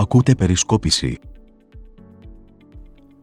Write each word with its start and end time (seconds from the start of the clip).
Ακούτε 0.00 0.34
περισκόπηση. 0.34 1.18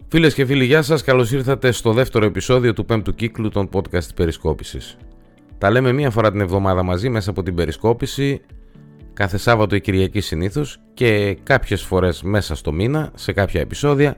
Φίλες 0.08 0.34
και 0.34 0.46
φίλοι, 0.46 0.66
γεια 0.66 0.82
σας. 0.82 1.04
Καλώς 1.04 1.32
ήρθατε 1.32 1.72
στο 1.72 1.94
δεύτερο 1.94 2.26
επεισόδιο 2.26 2.74
του 2.74 2.86
πέμπτου 2.86 3.16
κύκλου 3.16 3.50
των 3.50 3.70
podcast 3.74 3.90
της 3.90 4.14
Περισκόπησης. 4.14 4.98
Τα 5.58 5.72
λέμε 5.72 5.92
μία 5.92 6.10
φορά 6.10 6.32
την 6.32 6.42
εβδομάδα 6.42 6.84
μαζί 6.84 7.10
μέσα 7.10 7.30
από 7.30 7.44
την 7.44 7.56
Περισκόπηση, 7.56 8.42
κάθε 9.14 9.38
Σάββατο 9.38 9.76
ή 9.76 9.82
Κυριακή 9.82 10.20
συνήθως 10.20 10.78
και 10.94 11.38
κάποιες 11.44 11.82
φορές 11.82 12.22
μέσα 12.22 12.56
στο 12.56 12.72
μήνα, 12.72 13.12
σε 13.16 13.32
κάποια 13.32 13.62
επεισόδια. 13.62 14.18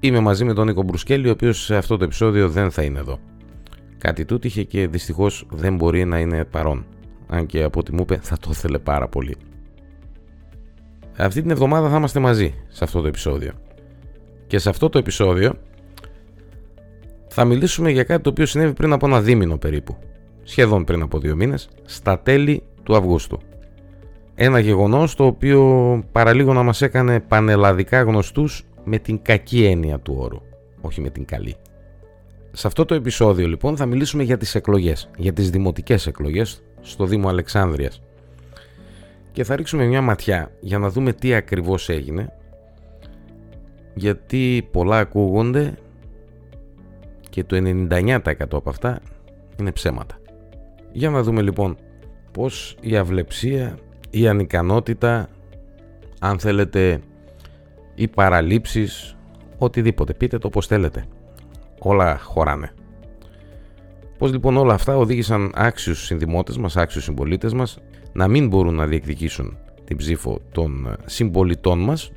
Είμαι 0.00 0.20
μαζί 0.20 0.44
με 0.44 0.52
τον 0.52 0.66
Νίκο 0.66 0.82
Μπρουσκέλη, 0.82 1.28
ο 1.28 1.30
οποίος 1.30 1.64
σε 1.64 1.76
αυτό 1.76 1.96
το 1.96 2.04
επεισόδιο 2.04 2.48
δεν 2.48 2.70
θα 2.70 2.82
είναι 2.82 2.98
εδώ. 2.98 3.18
Κάτι 3.98 4.24
τούτο 4.24 4.46
είχε 4.46 4.62
και 4.62 4.88
δυστυχώς 4.88 5.46
δεν 5.50 5.74
μπορεί 5.74 6.04
να 6.04 6.18
είναι 6.18 6.44
παρόν. 6.44 6.86
Αν 7.28 7.46
και 7.46 7.62
από 7.62 7.80
ό,τι 7.80 7.92
μου 7.92 8.00
είπε 8.00 8.18
θα 8.22 8.36
το 8.38 8.48
ήθελε 8.52 8.78
πάρα 8.78 9.08
πολύ. 9.08 9.36
Αυτή 11.22 11.40
την 11.40 11.50
εβδομάδα 11.50 11.88
θα 11.88 11.96
είμαστε 11.96 12.20
μαζί 12.20 12.54
σε 12.68 12.84
αυτό 12.84 13.00
το 13.00 13.06
επεισόδιο. 13.06 13.52
Και 14.46 14.58
σε 14.58 14.68
αυτό 14.68 14.88
το 14.88 14.98
επεισόδιο 14.98 15.54
θα 17.28 17.44
μιλήσουμε 17.44 17.90
για 17.90 18.04
κάτι 18.04 18.22
το 18.22 18.30
οποίο 18.30 18.46
συνέβη 18.46 18.72
πριν 18.72 18.92
από 18.92 19.06
ένα 19.06 19.20
δίμηνο 19.20 19.58
περίπου. 19.58 19.96
Σχεδόν 20.42 20.84
πριν 20.84 21.02
από 21.02 21.18
δύο 21.18 21.36
μήνες, 21.36 21.68
στα 21.84 22.20
τέλη 22.20 22.62
του 22.82 22.96
Αυγούστου. 22.96 23.38
Ένα 24.34 24.58
γεγονός 24.58 25.14
το 25.14 25.24
οποίο 25.26 26.02
παραλίγο 26.12 26.52
να 26.52 26.62
μας 26.62 26.82
έκανε 26.82 27.20
πανελλαδικά 27.20 28.02
γνωστούς 28.02 28.64
με 28.84 28.98
την 28.98 29.22
κακή 29.22 29.64
έννοια 29.64 29.98
του 29.98 30.16
όρου, 30.18 30.40
όχι 30.80 31.00
με 31.00 31.10
την 31.10 31.24
καλή. 31.24 31.56
Σε 32.52 32.66
αυτό 32.66 32.84
το 32.84 32.94
επεισόδιο 32.94 33.48
λοιπόν 33.48 33.76
θα 33.76 33.86
μιλήσουμε 33.86 34.22
για 34.22 34.36
τις 34.36 34.54
εκλογές, 34.54 35.10
για 35.16 35.32
τις 35.32 35.50
δημοτικές 35.50 36.06
εκλογές 36.06 36.62
στο 36.80 37.04
Δήμο 37.04 37.28
Αλεξάνδρειας 37.28 38.02
και 39.40 39.46
θα 39.46 39.56
ρίξουμε 39.56 39.84
μια 39.84 40.02
ματιά 40.02 40.50
για 40.60 40.78
να 40.78 40.90
δούμε 40.90 41.12
τι 41.12 41.34
ακριβώς 41.34 41.88
έγινε 41.88 42.32
γιατί 43.94 44.68
πολλά 44.70 44.98
ακούγονται 44.98 45.74
και 47.30 47.44
το 47.44 47.56
99% 47.90 48.20
από 48.50 48.70
αυτά 48.70 49.00
είναι 49.60 49.72
ψέματα. 49.72 50.18
Για 50.92 51.10
να 51.10 51.22
δούμε 51.22 51.42
λοιπόν 51.42 51.76
πως 52.32 52.76
η 52.80 52.96
αυλεψία, 52.96 53.78
η 54.10 54.28
ανικανότητα, 54.28 55.28
αν 56.20 56.38
θέλετε 56.38 57.00
οι 57.94 58.08
παραλήψεις, 58.08 59.16
οτιδήποτε, 59.58 60.14
πείτε 60.14 60.38
το 60.38 60.48
πως 60.48 60.66
θέλετε. 60.66 61.04
Όλα 61.78 62.18
χωράνε. 62.18 62.72
Πώς 64.18 64.32
λοιπόν 64.32 64.56
όλα 64.56 64.74
αυτά 64.74 64.96
οδήγησαν 64.96 65.52
άξιους 65.54 66.04
συνδημότες 66.04 66.56
μας, 66.56 66.76
άξιους 66.76 67.04
συμπολίτες 67.04 67.52
μας 67.52 67.78
να 68.12 68.28
μην 68.28 68.48
μπορούν 68.48 68.74
να 68.74 68.86
διεκδικήσουν 68.86 69.56
την 69.84 69.96
ψήφο 69.96 70.40
των 70.52 70.86
ε, 70.86 70.94
συμπολιτών 71.04 71.78
μας 71.78 72.12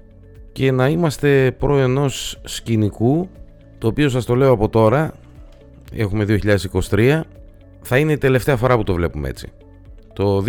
και 0.51 0.71
να 0.71 0.87
είμαστε 0.87 1.55
προ 1.59 1.77
ενός 1.77 2.41
σκηνικού 2.43 3.29
το 3.77 3.87
οποίο 3.87 4.09
σας 4.09 4.25
το 4.25 4.35
λέω 4.35 4.51
από 4.51 4.69
τώρα 4.69 5.13
έχουμε 5.93 6.25
2023 6.89 7.21
θα 7.81 7.97
είναι 7.97 8.11
η 8.11 8.17
τελευταία 8.17 8.57
φορά 8.57 8.77
που 8.77 8.83
το 8.83 8.93
βλέπουμε 8.93 9.29
έτσι. 9.29 9.47
Το 10.13 10.43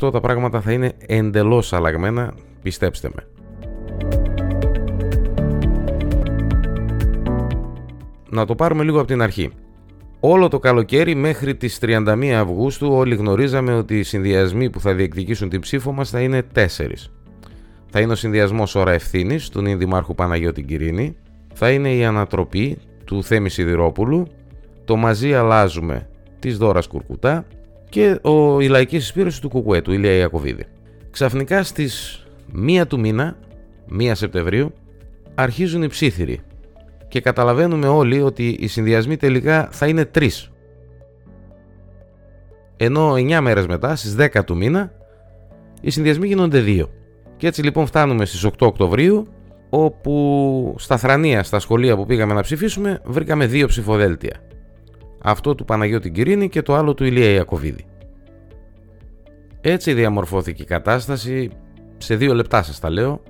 2028 0.00 0.12
τα 0.12 0.20
πράγματα 0.20 0.60
θα 0.60 0.72
είναι 0.72 0.92
εντελώς 1.06 1.72
αλλαγμένα 1.72 2.34
πιστέψτε 2.62 3.10
με. 3.14 3.26
Να 8.30 8.46
το 8.46 8.54
πάρουμε 8.54 8.84
λίγο 8.84 8.98
από 8.98 9.06
την 9.06 9.22
αρχή 9.22 9.50
Όλο 10.22 10.48
το 10.48 10.58
καλοκαίρι 10.58 11.14
μέχρι 11.14 11.56
τις 11.56 11.78
31 11.82 12.26
Αυγούστου 12.26 12.92
όλοι 12.92 13.14
γνωρίζαμε 13.14 13.74
ότι 13.74 13.98
οι 13.98 14.02
συνδυασμοί 14.02 14.70
που 14.70 14.80
θα 14.80 14.94
διεκδικήσουν 14.94 15.48
την 15.48 15.60
ψήφο 15.60 15.92
μας 15.92 16.10
θα 16.10 16.20
είναι 16.20 16.42
τέσσερις. 16.42 17.12
Θα 17.90 18.00
είναι 18.00 18.12
ο 18.12 18.14
συνδυασμός 18.14 18.74
ώρα 18.74 18.92
ευθύνης 18.92 19.48
του 19.48 19.60
νυν 19.60 19.78
Δημάρχου 19.78 20.14
Παναγιώτη 20.14 20.62
Κυρίνη, 20.62 21.16
θα 21.54 21.70
είναι 21.70 21.94
η 21.94 22.04
ανατροπή 22.04 22.78
του 23.04 23.24
Θέμη 23.24 23.50
Σιδηρόπουλου, 23.50 24.26
το 24.84 24.96
μαζί 24.96 25.34
αλλάζουμε 25.34 26.08
της 26.38 26.58
Δώρας 26.58 26.86
Κουρκουτά 26.86 27.46
και 27.88 28.18
ο, 28.22 28.60
η 28.60 28.68
λαϊκή 28.68 28.98
συσπήρωση 28.98 29.40
του 29.40 29.48
Κουκουέ 29.48 29.80
του 29.80 29.92
Ηλία 29.92 30.14
Ιακωβίδη. 30.16 30.64
Ξαφνικά 31.10 31.62
στις 31.62 32.24
1 32.66 32.82
του 32.88 33.00
μήνα, 33.00 33.36
1 34.00 34.10
Σεπτεμβρίου, 34.14 34.72
αρχίζουν 35.34 35.82
οι 35.82 35.88
ψήθυροι 35.88 36.40
και 37.10 37.20
καταλαβαίνουμε 37.20 37.86
όλοι 37.86 38.22
ότι 38.22 38.56
οι 38.60 38.66
συνδυασμοί 38.66 39.16
τελικά 39.16 39.68
θα 39.70 39.86
είναι 39.86 40.04
τρεις. 40.04 40.50
Ενώ 42.76 43.12
9 43.14 43.40
μέρες 43.40 43.66
μετά, 43.66 43.96
στις 43.96 44.16
10 44.18 44.44
του 44.44 44.56
μήνα, 44.56 44.92
οι 45.80 45.90
συνδυασμοί 45.90 46.26
γίνονται 46.26 46.60
2. 46.66 46.88
Και 47.36 47.46
έτσι 47.46 47.62
λοιπόν 47.62 47.86
φτάνουμε 47.86 48.24
στις 48.24 48.44
8 48.44 48.50
Οκτωβρίου, 48.58 49.26
όπου 49.70 50.74
στα 50.78 50.96
θρανία, 50.96 51.42
στα 51.42 51.58
σχολεία 51.58 51.96
που 51.96 52.06
πήγαμε 52.06 52.34
να 52.34 52.40
ψηφίσουμε, 52.40 53.00
βρήκαμε 53.04 53.46
δύο 53.46 53.66
ψηφοδέλτια. 53.66 54.36
Αυτό 55.22 55.54
του 55.54 55.64
Παναγιώτη 55.64 56.10
Κυρίνη 56.10 56.48
και 56.48 56.62
το 56.62 56.74
άλλο 56.74 56.94
του 56.94 57.04
Ηλία 57.04 57.30
Ιακωβίδη. 57.30 57.84
Έτσι 59.60 59.92
διαμορφώθηκε 59.92 60.62
η 60.62 60.66
κατάσταση, 60.66 61.50
σε 61.98 62.16
δύο 62.16 62.34
λεπτά 62.34 62.62
σας 62.62 62.80
τα 62.80 62.90
λέω, 62.90 63.22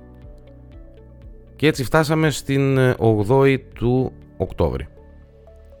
και 1.61 1.67
έτσι 1.67 1.83
φτάσαμε 1.83 2.29
στην 2.29 2.77
8η 3.27 3.45
ε, 3.45 3.57
του 3.57 4.11
Οκτώβρη. 4.37 4.87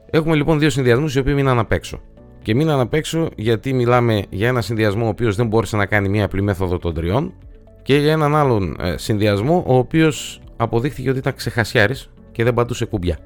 Έχουμε 0.09 0.35
λοιπόν 0.35 0.59
δύο 0.59 0.69
συνδυασμούς 0.69 1.15
οι 1.15 1.19
οποίοι 1.19 1.33
μείναν 1.35 1.59
απ' 1.59 1.71
έξω. 1.71 2.01
Και 2.41 2.55
μείναν 2.55 2.79
απ' 2.79 2.93
έξω 2.93 3.29
γιατί 3.35 3.73
μιλάμε 3.73 4.23
για 4.29 4.47
ένα 4.47 4.61
συνδυασμό 4.61 5.05
ο 5.05 5.07
οποίος 5.07 5.35
δεν 5.35 5.47
μπόρεσε 5.47 5.75
να 5.75 5.85
κάνει 5.85 6.09
μία 6.09 6.25
απλή 6.25 6.41
μέθοδο 6.41 6.77
των 6.77 6.93
τριών 6.93 7.33
και 7.81 7.97
για 7.97 8.11
έναν 8.11 8.35
άλλον 8.35 8.75
ε, 8.79 8.97
συνδυασμό 8.97 9.63
ο 9.67 9.75
οποίος 9.75 10.41
αποδείχθηκε 10.57 11.09
ότι 11.09 11.19
ήταν 11.19 11.33
ξεχασιάρης 11.35 12.09
και 12.31 12.43
δεν 12.43 12.53
πατούσε 12.53 12.85
κουμπιά. 12.85 13.17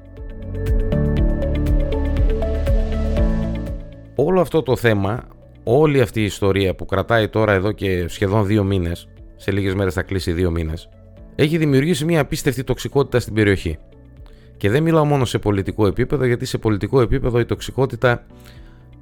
Όλο 4.14 4.40
αυτό 4.40 4.62
το 4.62 4.76
θέμα, 4.76 5.24
όλη 5.64 6.00
αυτή 6.00 6.20
η 6.20 6.24
ιστορία 6.24 6.74
που 6.74 6.84
κρατάει 6.84 7.28
τώρα 7.28 7.52
εδώ 7.52 7.72
και 7.72 8.08
σχεδόν 8.08 8.46
δύο 8.46 8.64
μήνες, 8.64 9.08
σε 9.36 9.52
λίγες 9.52 9.74
μέρες 9.74 9.94
θα 9.94 10.02
κλείσει 10.02 10.32
δύο 10.32 10.50
μήνες, 10.50 10.88
έχει 11.36 11.58
δημιουργήσει 11.58 12.04
μια 12.04 12.20
απίστευτη 12.20 12.64
τοξικότητα 12.64 13.20
στην 13.20 13.34
περιοχή. 13.34 13.78
Και 14.56 14.70
δεν 14.70 14.82
μιλάω 14.82 15.04
μόνο 15.04 15.24
σε 15.24 15.38
πολιτικό 15.38 15.86
επίπεδο, 15.86 16.24
γιατί 16.24 16.44
σε 16.44 16.58
πολιτικό 16.58 17.00
επίπεδο 17.00 17.38
η 17.38 17.44
τοξικότητα 17.44 18.26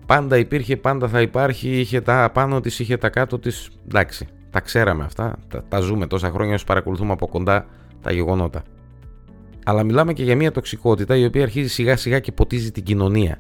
πάντα 0.06 0.39
υπήρχε, 0.39 0.77
πάντα 0.77 1.09
θα 1.09 1.21
υπάρχει, 1.21 1.81
είχε 1.81 2.00
τα 2.00 2.31
πάνω 2.34 2.61
της, 2.61 2.78
είχε 2.78 2.97
τα 2.97 3.09
κάτω 3.09 3.39
της, 3.39 3.71
εντάξει, 3.84 4.27
τα 4.50 4.61
ξέραμε 4.61 5.05
αυτά, 5.05 5.39
τα, 5.49 5.65
τα 5.69 5.81
ζούμε 5.81 6.06
τόσα 6.06 6.31
χρόνια 6.31 6.55
όσο 6.55 6.65
παρακολουθούμε 6.65 7.12
από 7.12 7.27
κοντά 7.27 7.67
τα 8.03 8.12
γεγονότα. 8.12 8.62
Αλλά 9.65 9.84
μιλάμε 9.84 10.12
και 10.12 10.23
για 10.23 10.37
μια 10.37 10.53
τοξικότητα 10.53 11.17
η 11.17 11.25
οποία 11.25 11.43
αρχίζει 11.43 11.69
σιγά 11.69 11.97
σιγά 11.97 12.19
και 12.19 12.33
ποτίζει 12.33 12.73
την 12.73 12.83
κοινωνία. 12.83 13.39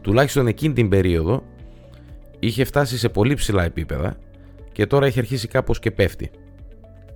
Τουλάχιστον 0.00 0.46
εκείνη 0.46 0.74
την 0.74 0.88
περίοδο 0.88 1.42
είχε 2.38 2.64
φτάσει 2.64 2.98
σε 2.98 3.08
πολύ 3.08 3.34
ψηλά 3.34 3.64
επίπεδα 3.64 4.16
και 4.72 4.86
τώρα 4.86 5.06
έχει 5.06 5.18
αρχίσει 5.18 5.48
κάπως 5.48 5.78
και 5.78 5.90
πέφτει. 5.90 6.30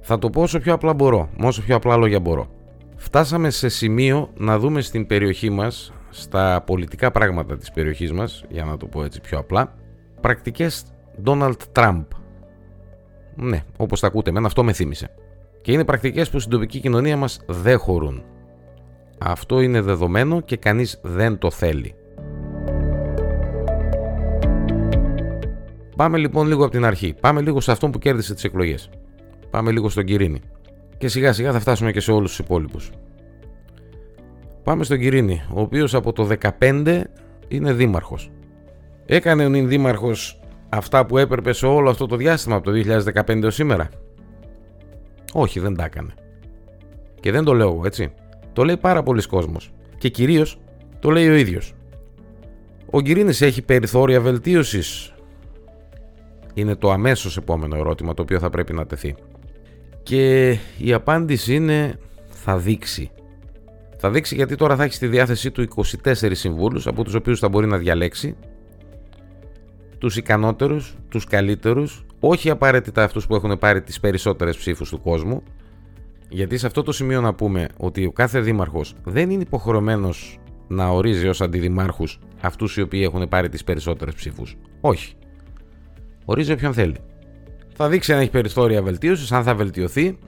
Θα 0.06 0.19
το 0.19 0.31
πω 0.31 0.42
όσο 0.42 0.59
πιο 0.59 0.75
απλά 0.75 0.94
μπορώ, 0.94 1.28
με 1.37 1.47
όσο 1.47 1.62
πιο 1.62 1.76
απλά 1.76 1.97
λόγια 1.97 2.20
μπορώ. 2.20 2.48
Φτάσαμε 2.97 3.50
σε 3.50 3.69
σημείο 3.69 4.31
να 4.37 4.59
δούμε 4.59 4.81
στην 4.81 5.06
περιοχή 5.06 5.50
μας, 5.50 5.92
στα 6.10 6.62
πολιτικά 6.66 7.10
πράγματα 7.10 7.56
της 7.56 7.70
περιοχής 7.70 8.12
μας, 8.12 8.44
για 8.48 8.64
να 8.64 8.76
το 8.76 8.87
πω 8.87 9.04
έτσι 9.04 9.20
πιο 9.20 9.38
απλά, 9.38 9.75
πρακτικές 10.20 10.84
Donald 11.25 11.54
Trump. 11.72 12.04
Ναι, 13.34 13.64
όπως 13.76 14.00
τα 14.00 14.06
ακούτε, 14.06 14.31
εμένα 14.31 14.47
αυτό 14.47 14.64
με 14.64 14.72
θύμισε. 14.72 15.14
Και 15.60 15.72
είναι 15.72 15.84
πρακτικές 15.84 16.31
που 16.31 16.38
στην 16.38 16.53
τοπική 16.53 16.81
κοινωνία 16.81 17.16
μας 17.16 17.41
δεν 17.47 17.78
χωρούν. 17.78 18.22
Αυτό 19.19 19.60
είναι 19.60 19.81
δεδομένο 19.81 20.41
και 20.41 20.56
κανείς 20.56 21.00
δεν 21.03 21.38
το 21.38 21.50
θέλει. 21.50 21.94
Πάμε 25.96 26.19
λοιπόν 26.19 26.46
λίγο 26.46 26.62
από 26.62 26.73
την 26.73 26.84
αρχή. 26.84 27.14
Πάμε 27.20 27.40
λίγο 27.40 27.61
σε 27.61 27.73
αυτόν 27.73 27.90
που 27.90 27.99
κέρδισε 27.99 28.34
τις 28.34 28.44
εκλογές. 28.44 28.90
Πάμε 29.54 29.70
λίγο 29.70 29.88
στον 29.88 30.04
Κυρίνη. 30.04 30.40
Και 30.98 31.08
σιγά 31.08 31.32
σιγά 31.32 31.52
θα 31.52 31.60
φτάσουμε 31.60 31.92
και 31.92 32.00
σε 32.00 32.12
όλους 32.12 32.28
τους 32.28 32.38
υπόλοιπους. 32.38 32.90
Πάμε 34.62 34.84
στον 34.84 34.98
Κυρίνη, 34.98 35.42
ο 35.54 35.60
οποίος 35.60 35.94
από 35.94 36.12
το 36.12 36.28
15 36.58 37.02
είναι 37.48 37.72
δήμαρχος. 37.72 38.30
Έκανε 39.06 39.44
ο 39.44 39.48
νυν 39.48 39.68
δήμαρχος 39.68 40.40
αυτά 40.68 41.06
που 41.06 41.18
έπρεπε 41.18 41.52
σε 41.52 41.66
όλο 41.66 41.90
αυτό 41.90 42.06
το 42.06 42.16
διάστημα 42.16 42.56
από 42.56 42.64
το 42.64 42.72
2015 42.72 43.42
έως 43.42 43.54
σήμερα; 43.54 43.88
Όχι, 45.32 45.60
δεν 45.60 45.74
τα 45.74 45.84
έκανε. 45.84 46.14
Και 47.20 47.30
δεν 47.30 47.44
το 47.44 47.52
λέω 47.52 47.68
εγώ, 47.68 47.86
έτσι. 47.86 48.12
Το 48.52 48.64
λέει 48.64 48.76
πάρα 48.76 49.02
πολλοί 49.02 49.26
κόσμος. 49.26 49.70
Και 49.98 50.08
κυρίως 50.08 50.58
το 50.98 51.10
λέει 51.10 51.28
ο 51.28 51.34
ίδιος. 51.34 51.74
Ο 52.90 53.00
Κυρίνης 53.00 53.40
έχει 53.40 53.62
περιθώρια 53.62 54.20
βελτίωσης. 54.20 55.14
Είναι 56.54 56.74
το 56.74 56.90
αμέσως 56.90 57.36
επόμενο 57.36 57.76
ερώτημα 57.76 58.14
το 58.14 58.22
οποίο 58.22 58.38
θα 58.38 58.50
πρέπει 58.50 58.72
να 58.72 58.86
τεθεί. 58.86 59.14
Και 60.04 60.56
η 60.78 60.92
απάντηση 60.92 61.54
είναι 61.54 61.98
θα 62.28 62.58
δείξει. 62.58 63.10
Θα 63.96 64.10
δείξει 64.10 64.34
γιατί 64.34 64.56
τώρα 64.56 64.76
θα 64.76 64.84
έχει 64.84 64.94
στη 64.94 65.06
διάθεσή 65.06 65.50
του 65.50 65.68
24 66.04 66.30
συμβούλους 66.32 66.86
από 66.86 67.04
τους 67.04 67.14
οποίους 67.14 67.38
θα 67.38 67.48
μπορεί 67.48 67.66
να 67.66 67.78
διαλέξει 67.78 68.36
τους 69.98 70.16
ικανότερους, 70.16 70.96
τους 71.08 71.24
καλύτερους, 71.24 72.04
όχι 72.20 72.50
απαραίτητα 72.50 73.02
αυτούς 73.02 73.26
που 73.26 73.34
έχουν 73.34 73.58
πάρει 73.58 73.82
τις 73.82 74.00
περισσότερες 74.00 74.56
ψήφους 74.56 74.88
του 74.90 75.00
κόσμου, 75.00 75.42
γιατί 76.28 76.58
σε 76.58 76.66
αυτό 76.66 76.82
το 76.82 76.92
σημείο 76.92 77.20
να 77.20 77.34
πούμε 77.34 77.68
ότι 77.76 78.04
ο 78.04 78.12
κάθε 78.12 78.40
δήμαρχος 78.40 78.94
δεν 79.04 79.30
είναι 79.30 79.42
υποχρεωμένος 79.42 80.38
να 80.68 80.88
ορίζει 80.88 81.28
ως 81.28 81.40
αντιδημάρχους 81.40 82.18
αυτούς 82.40 82.76
οι 82.76 82.80
οποίοι 82.80 83.00
έχουν 83.04 83.28
πάρει 83.28 83.48
τις 83.48 83.64
περισσότερες 83.64 84.14
ψήφους. 84.14 84.56
Όχι. 84.80 85.14
Ορίζει 86.24 86.52
όποιον 86.52 86.72
θέλει. 86.72 86.96
Θα 87.76 87.88
δείξει 87.88 88.12
αν 88.12 88.21
έχει 88.21 88.31
περιθώρια 88.31 88.82
βελτίωσης, 88.82 89.32
αν 89.32 89.43
θα 89.43 89.55
βελτιωθεί 89.55 90.19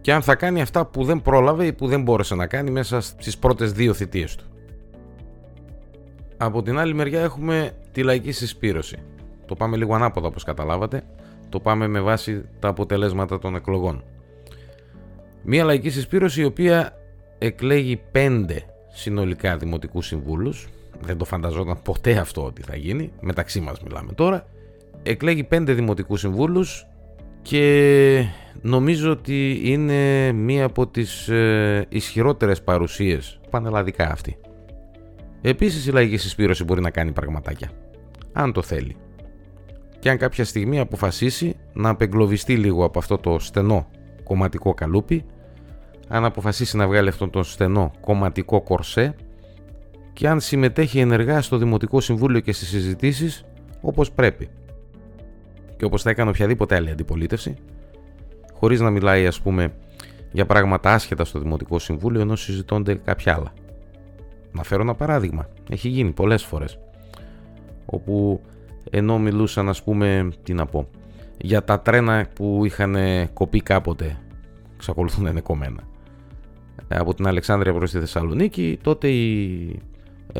και 0.00 0.12
αν 0.12 0.22
θα 0.22 0.34
κάνει 0.34 0.60
αυτά 0.60 0.86
που 0.86 1.04
δεν 1.04 1.22
πρόλαβε 1.22 1.66
ή 1.66 1.72
που 1.72 1.86
δεν 1.86 2.02
μπόρεσε 2.02 2.34
να 2.34 2.46
κάνει 2.46 2.70
μέσα 2.70 3.00
στις 3.00 3.38
πρώτες 3.38 3.72
δύο 3.72 3.94
θητείες 3.94 4.36
του. 4.36 4.44
Από 6.36 6.62
την 6.62 6.78
άλλη 6.78 6.94
μεριά 6.94 7.20
έχουμε 7.20 7.70
τη 7.92 8.02
λαϊκή 8.02 8.32
συσπήρωση. 8.32 8.96
Το 9.46 9.54
πάμε 9.54 9.76
λίγο 9.76 9.94
ανάποδα 9.94 10.26
όπως 10.26 10.44
καταλάβατε. 10.44 11.02
Το 11.48 11.60
πάμε 11.60 11.86
με 11.86 12.00
βάση 12.00 12.44
τα 12.58 12.68
αποτελέσματα 12.68 13.38
των 13.38 13.54
εκλογών. 13.54 14.04
Μία 15.42 15.64
λαϊκή 15.64 15.90
συσπήρωση 15.90 16.40
η 16.40 16.44
οποία 16.44 16.92
εκλέγει 17.38 18.00
πέντε 18.12 18.64
συνολικά 18.88 19.56
δημοτικούς 19.56 20.06
συμβούλους. 20.06 20.68
Δεν 21.00 21.16
το 21.16 21.24
φανταζόταν 21.24 21.82
ποτέ 21.82 22.16
αυτό 22.16 22.44
ότι 22.44 22.62
θα 22.62 22.76
γίνει. 22.76 23.12
Μεταξύ 23.20 23.60
μας 23.60 23.80
μιλάμε 23.80 24.12
τώρα. 24.12 24.46
Εκλέγει 25.08 25.44
πέντε 25.44 25.72
δημοτικούς 25.72 26.20
συμβούλους 26.20 26.86
και 27.42 28.24
νομίζω 28.62 29.10
ότι 29.10 29.60
είναι 29.64 30.32
μία 30.32 30.64
από 30.64 30.86
τις 30.86 31.28
ε, 31.28 31.86
ισχυρότερες 31.88 32.62
παρουσίες 32.62 33.40
πανελλαδικά 33.50 34.10
αυτή. 34.10 34.36
Επίσης 35.40 35.86
η 35.86 35.90
λαϊκή 35.90 36.16
συσπήρωση 36.16 36.64
μπορεί 36.64 36.80
να 36.80 36.90
κάνει 36.90 37.12
πραγματάκια, 37.12 37.70
αν 38.32 38.52
το 38.52 38.62
θέλει. 38.62 38.96
Και 39.98 40.10
αν 40.10 40.18
κάποια 40.18 40.44
στιγμή 40.44 40.80
αποφασίσει 40.80 41.56
να 41.72 41.88
απεγκλωβιστεί 41.88 42.56
λίγο 42.56 42.84
από 42.84 42.98
αυτό 42.98 43.18
το 43.18 43.38
στενό 43.38 43.90
κομματικό 44.24 44.74
καλούπι, 44.74 45.24
αν 46.08 46.24
αποφασίσει 46.24 46.76
να 46.76 46.86
βγάλει 46.86 47.08
αυτόν 47.08 47.30
τον 47.30 47.44
στενό 47.44 47.92
κομματικό 48.00 48.60
κορσέ 48.60 49.14
και 50.12 50.28
αν 50.28 50.40
συμμετέχει 50.40 50.98
ενεργά 50.98 51.42
στο 51.42 51.56
Δημοτικό 51.56 52.00
Συμβούλιο 52.00 52.40
και 52.40 52.52
στις 52.52 52.68
συζητήσεις 52.68 53.44
όπως 53.80 54.12
πρέπει. 54.12 54.48
Και 55.76 55.84
όπως 55.84 56.02
θα 56.02 56.10
έκανε 56.10 56.30
οποιαδήποτε 56.30 56.74
άλλη 56.74 56.90
αντιπολίτευση, 56.90 57.54
χωρίς 58.52 58.80
να 58.80 58.90
μιλάει 58.90 59.26
ας 59.26 59.40
πούμε 59.40 59.72
για 60.32 60.46
πράγματα 60.46 60.92
άσχετα 60.92 61.24
στο 61.24 61.38
Δημοτικό 61.38 61.78
Συμβούλιο 61.78 62.20
ενώ 62.20 62.36
συζητώνται 62.36 62.94
κάποια 62.94 63.34
άλλα. 63.34 63.52
Να 64.52 64.62
φέρω 64.62 64.82
ένα 64.82 64.94
παράδειγμα. 64.94 65.48
Έχει 65.70 65.88
γίνει 65.88 66.12
πολλές 66.12 66.44
φορές. 66.44 66.78
Όπου 67.86 68.40
ενώ 68.90 69.18
μιλούσαν 69.18 69.68
ας 69.68 69.82
πούμε, 69.82 70.30
τι 70.42 70.54
να 70.54 70.66
πω, 70.66 70.88
για 71.38 71.64
τα 71.64 71.80
τρένα 71.80 72.26
που 72.34 72.62
είχαν 72.64 72.96
κοπεί 73.32 73.60
κάποτε, 73.60 74.18
εξακολουθούν 74.74 75.24
να 75.24 75.30
είναι 75.30 75.40
κομμένα. 75.40 75.82
Ε, 76.88 76.96
από 76.96 77.14
την 77.14 77.26
Αλεξάνδρεια 77.26 77.72
προς 77.72 77.90
τη 77.90 77.98
Θεσσαλονίκη, 77.98 78.78
τότε 78.82 79.08
η 79.08 79.70
ε, 79.72 79.78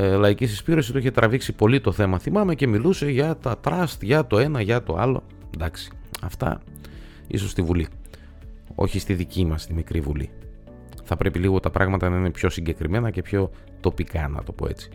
λαϊκή 0.01 0.45
συσπήρωση 0.45 0.91
το 0.91 0.97
είχε 0.97 1.11
τραβήξει 1.11 1.53
πολύ 1.53 1.81
το 1.81 1.91
θέμα, 1.91 2.19
θυμάμαι, 2.19 2.55
και 2.55 2.67
μιλούσε 2.67 3.09
για 3.09 3.35
τα 3.35 3.57
τραστ, 3.57 4.03
για 4.03 4.27
το 4.27 4.37
ένα, 4.37 4.61
για 4.61 4.83
το 4.83 4.95
άλλο. 4.97 5.23
Εντάξει, 5.53 5.91
αυτά 6.21 6.61
ίσως 7.27 7.49
στη 7.49 7.61
Βουλή. 7.61 7.87
Όχι 8.75 8.99
στη 8.99 9.13
δική 9.13 9.45
μας, 9.45 9.61
στη 9.61 9.73
μικρή 9.73 9.99
Βουλή 9.99 10.29
θα 11.07 11.15
πρέπει 11.15 11.39
λίγο 11.39 11.59
τα 11.59 11.69
πράγματα 11.69 12.09
να 12.09 12.17
είναι 12.17 12.29
πιο 12.29 12.49
συγκεκριμένα 12.49 13.09
και 13.09 13.21
πιο 13.21 13.51
τοπικά, 13.79 14.27
να 14.27 14.43
το 14.43 14.51
πω 14.51 14.67
έτσι. 14.67 14.89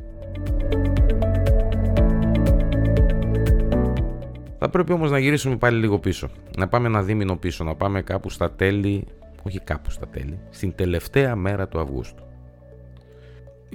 Θα 4.58 4.69
πρέπει 4.70 4.93
όμως 4.93 5.10
να 5.10 5.19
γυρίσουμε 5.19 5.56
πάλι 5.56 5.78
λίγο 5.78 5.99
πίσω. 5.99 6.28
Να 6.56 6.69
πάμε 6.69 6.87
ένα 6.87 7.02
δίμηνο 7.02 7.37
πίσω, 7.37 7.64
να 7.64 7.75
πάμε 7.75 8.02
κάπου 8.02 8.31
στα 8.31 8.50
τέλη, 8.50 9.06
όχι 9.43 9.60
κάπου 9.60 9.90
στα 9.90 10.08
τέλη, 10.08 10.38
στην 10.50 10.75
τελευταία 10.75 11.37
μέρα 11.37 11.69
του 11.69 11.81
Αυγούστου. 11.81 12.22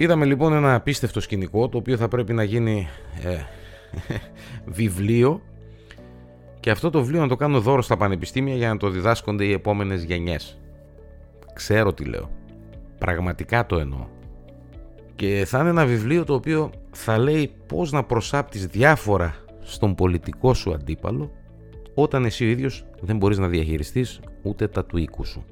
Είδαμε 0.00 0.24
λοιπόν 0.24 0.52
ένα 0.52 0.74
απίστευτο 0.74 1.20
σκηνικό, 1.20 1.68
το 1.68 1.78
οποίο 1.78 1.96
θα 1.96 2.08
πρέπει 2.08 2.32
να 2.32 2.42
γίνει 2.42 2.88
ε, 3.22 3.38
βιβλίο 4.78 5.40
και 6.60 6.70
αυτό 6.70 6.90
το 6.90 7.00
βιβλίο 7.00 7.20
να 7.20 7.28
το 7.28 7.36
κάνω 7.36 7.60
δώρο 7.60 7.82
στα 7.82 7.96
πανεπιστήμια 7.96 8.54
για 8.54 8.68
να 8.68 8.76
το 8.76 8.90
διδάσκονται 8.90 9.44
οι 9.44 9.52
επόμενες 9.52 10.02
γενιές. 10.02 10.58
Ξέρω 11.54 11.92
τι 11.92 12.04
λέω. 12.04 12.30
Πραγματικά 12.98 13.66
το 13.66 13.78
εννοώ. 13.78 14.06
Και 15.14 15.44
θα 15.46 15.58
είναι 15.60 15.68
ένα 15.68 15.86
βιβλίο 15.86 16.24
το 16.24 16.34
οποίο 16.34 16.70
θα 16.90 17.18
λέει 17.18 17.52
πώς 17.66 17.92
να 17.92 18.04
προσάπτεις 18.04 18.66
διάφορα 18.66 19.34
στον 19.60 19.94
πολιτικό 19.94 20.54
σου 20.54 20.72
αντίπαλο 20.72 21.32
όταν 21.94 22.24
εσύ 22.24 22.44
ο 22.44 22.48
ίδιος 22.48 22.84
δεν 23.00 23.16
μπορείς 23.16 23.38
να 23.38 23.48
διαχειριστείς 23.48 24.20
ούτε 24.42 24.68
τα 24.68 24.84
του 24.84 24.96
οίκου 24.96 25.24
σου. 25.24 25.44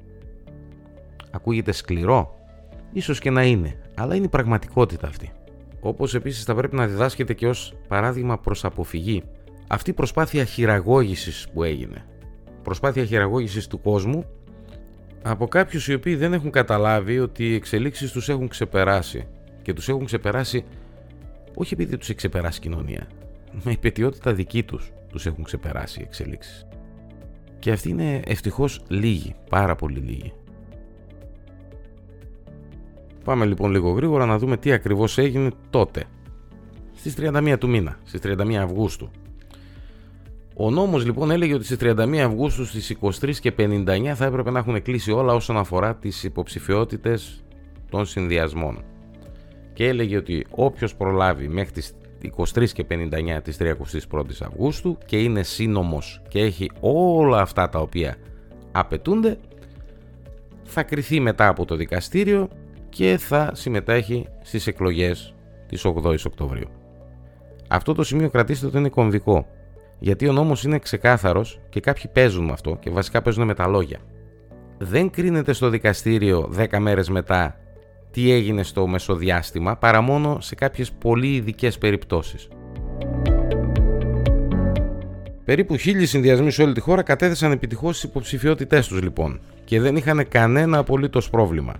Ακούγεται 1.31 1.71
σκληρό, 1.71 2.39
ίσως 2.91 3.19
και 3.19 3.29
να 3.29 3.43
είναι, 3.43 3.79
αλλά 3.97 4.15
είναι 4.15 4.25
η 4.25 4.29
πραγματικότητα 4.29 5.07
αυτή. 5.07 5.31
Όπως 5.79 6.15
επίσης 6.15 6.43
θα 6.43 6.55
πρέπει 6.55 6.75
να 6.75 6.87
διδάσκεται 6.87 7.33
και 7.33 7.47
ως 7.47 7.73
παράδειγμα 7.87 8.37
προς 8.37 8.65
αποφυγή. 8.65 9.23
Αυτή 9.67 9.89
η 9.89 9.93
προσπάθεια 9.93 10.43
χειραγώγησης 10.43 11.47
που 11.53 11.63
έγινε. 11.63 12.05
Προσπάθεια 12.63 13.05
χειραγώγησης 13.05 13.67
του 13.67 13.81
κόσμου 13.81 14.25
από 15.23 15.47
κάποιους 15.47 15.87
οι 15.87 15.93
οποίοι 15.93 16.15
δεν 16.15 16.33
έχουν 16.33 16.51
καταλάβει 16.51 17.19
ότι 17.19 17.49
οι 17.49 17.53
εξελίξεις 17.53 18.11
τους 18.11 18.29
έχουν 18.29 18.47
ξεπεράσει. 18.47 19.27
Και 19.61 19.73
τους 19.73 19.89
έχουν 19.89 20.05
ξεπεράσει 20.05 20.65
όχι 21.53 21.73
επειδή 21.73 21.97
τους 21.97 22.07
έχει 22.07 22.17
ξεπεράσει 22.17 22.59
η 22.59 22.61
κοινωνία. 22.61 23.07
Με 23.63 23.71
υπετιότητα 23.71 24.33
δική 24.33 24.63
τους 24.63 24.91
τους 25.11 25.25
έχουν 25.25 25.43
ξεπεράσει 25.43 25.99
οι 25.99 26.03
εξελίξεις. 26.03 26.67
Και 27.59 27.71
αυτοί 27.71 27.89
είναι 27.89 28.21
ευτυχώς 28.25 28.81
λίγοι, 28.87 29.35
πάρα 29.49 29.75
πολύ 29.75 29.99
λίγοι 29.99 30.33
Πάμε 33.27 33.45
λοιπόν 33.45 33.71
λίγο 33.71 33.89
γρήγορα 33.89 34.25
να 34.25 34.37
δούμε 34.37 34.57
τι 34.57 34.71
ακριβώς 34.71 35.17
έγινε 35.17 35.49
τότε 35.69 36.03
στις 36.95 37.15
31 37.19 37.55
του 37.59 37.69
μήνα, 37.69 37.97
στις 38.03 38.19
31 38.23 38.53
Αυγούστου 38.53 39.09
ο 40.55 40.69
νόμος 40.69 41.05
λοιπόν 41.05 41.31
έλεγε 41.31 41.53
ότι 41.53 41.65
στις 41.65 41.77
31 41.81 42.15
Αυγούστου 42.15 42.65
στις 42.65 42.97
23 43.01 43.35
και 43.35 43.53
59 43.57 44.11
θα 44.15 44.25
έπρεπε 44.25 44.51
να 44.51 44.59
έχουν 44.59 44.81
κλείσει 44.81 45.11
όλα 45.11 45.33
όσον 45.33 45.57
αφορά 45.57 45.95
τις 45.95 46.23
υποψηφιότητες 46.23 47.43
των 47.89 48.05
συνδυασμών. 48.05 48.83
Και 49.73 49.87
έλεγε 49.87 50.17
ότι 50.17 50.45
όποιος 50.49 50.95
προλάβει 50.95 51.47
μέχρι 51.47 51.71
τις 51.71 51.93
23 52.53 52.69
και 52.73 52.85
59 52.89 53.39
της 53.43 53.57
31ης 53.59 54.45
Αυγούστου 54.45 54.97
και 55.05 55.17
είναι 55.17 55.43
σύνομος 55.43 56.21
και 56.27 56.39
έχει 56.39 56.71
όλα 56.79 57.41
αυτά 57.41 57.69
τα 57.69 57.79
οποία 57.79 58.15
απαιτούνται 58.71 59.37
θα 60.63 60.83
κριθεί 60.83 61.19
μετά 61.19 61.47
από 61.47 61.65
το 61.65 61.75
δικαστήριο 61.75 62.49
και 62.89 63.17
θα 63.17 63.51
συμμετέχει 63.53 64.27
στις 64.41 64.67
εκλογές 64.67 65.35
της 65.67 65.85
8ης 65.85 66.25
Οκτωβρίου. 66.25 66.69
Αυτό 67.67 67.93
το 67.93 68.03
σημείο 68.03 68.29
κρατήστε 68.29 68.65
ότι 68.65 68.77
είναι 68.77 68.89
κομβικό 68.89 69.47
γιατί 69.99 70.27
ο 70.27 70.31
νόμος 70.31 70.63
είναι 70.63 70.79
ξεκάθαρος 70.79 71.59
και 71.69 71.79
κάποιοι 71.79 72.09
παίζουν 72.13 72.45
με 72.45 72.51
αυτό 72.51 72.77
και 72.79 72.89
βασικά 72.89 73.21
παίζουν 73.21 73.45
με 73.45 73.53
τα 73.53 73.67
λόγια. 73.67 73.97
Δεν 74.77 75.09
κρίνεται 75.09 75.53
στο 75.53 75.69
δικαστήριο 75.69 76.49
10 76.57 76.77
μέρες 76.79 77.09
μετά 77.09 77.55
τι 78.11 78.31
έγινε 78.31 78.63
στο 78.63 78.87
μεσοδιάστημα 78.87 79.77
παρά 79.77 80.01
μόνο 80.01 80.37
σε 80.41 80.55
κάποιες 80.55 80.91
πολύ 80.91 81.35
ειδικές 81.35 81.77
περιπτώσεις. 81.77 82.47
Περίπου 85.45 85.77
χίλιοι 85.77 86.05
συνδυασμοί 86.05 86.51
σε 86.51 86.63
όλη 86.63 86.73
τη 86.73 86.79
χώρα 86.79 87.01
κατέθεσαν 87.01 87.51
επιτυχώς 87.51 87.93
τις 87.93 88.03
υποψηφιότητές 88.03 88.87
τους 88.87 89.01
λοιπόν 89.01 89.39
και 89.65 89.81
δεν 89.81 89.95
είχαν 89.95 90.27
κανένα 90.27 90.77
απολύτως 90.77 91.29
πρόβλημα. 91.29 91.73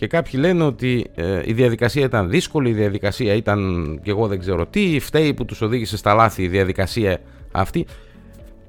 Και 0.00 0.06
κάποιοι 0.06 0.40
λένε 0.42 0.64
ότι 0.64 1.06
ε, 1.14 1.42
η 1.44 1.52
διαδικασία 1.52 2.04
ήταν 2.04 2.30
δύσκολη, 2.30 2.68
η 2.68 2.72
διαδικασία 2.72 3.34
ήταν 3.34 4.00
και 4.02 4.10
εγώ 4.10 4.26
δεν 4.26 4.38
ξέρω 4.38 4.66
τι, 4.66 4.98
φταίει 5.00 5.34
που 5.34 5.44
τους 5.44 5.60
οδήγησε 5.60 5.96
στα 5.96 6.14
λάθη 6.14 6.42
η 6.42 6.48
διαδικασία 6.48 7.18
αυτή 7.52 7.86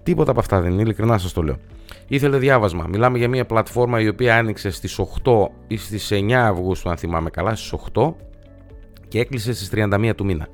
τίποτα 0.04 0.32
από 0.32 0.40
αυτά 0.40 0.62
δεν 0.62 0.72
είναι, 0.72 0.82
ειλικρινά 0.82 1.18
σας 1.18 1.34
το 1.34 1.42
λέω. 1.42 1.58
Ήθελε 2.08 2.38
διάβασμα. 2.38 2.86
Μιλάμε 2.90 3.18
για 3.18 3.28
μια 3.28 3.46
πλατφόρμα 3.46 4.02
η 4.02 4.08
οποία 4.08 4.38
άνοιξε 4.38 4.70
στις 4.70 5.00
8 5.24 5.48
ή 5.68 5.78
στις 5.78 6.12
9 6.12 6.32
Αυγούστου, 6.32 6.90
αν 6.90 6.98
θυμάμαι 6.98 7.30
καλά, 7.30 7.56
στις 7.56 7.74
8 7.94 8.14
και 9.08 9.20
έκλεισε 9.20 9.54
στις 9.54 9.70
31 9.70 10.12
του 10.16 10.26
μήνα. 10.26 10.48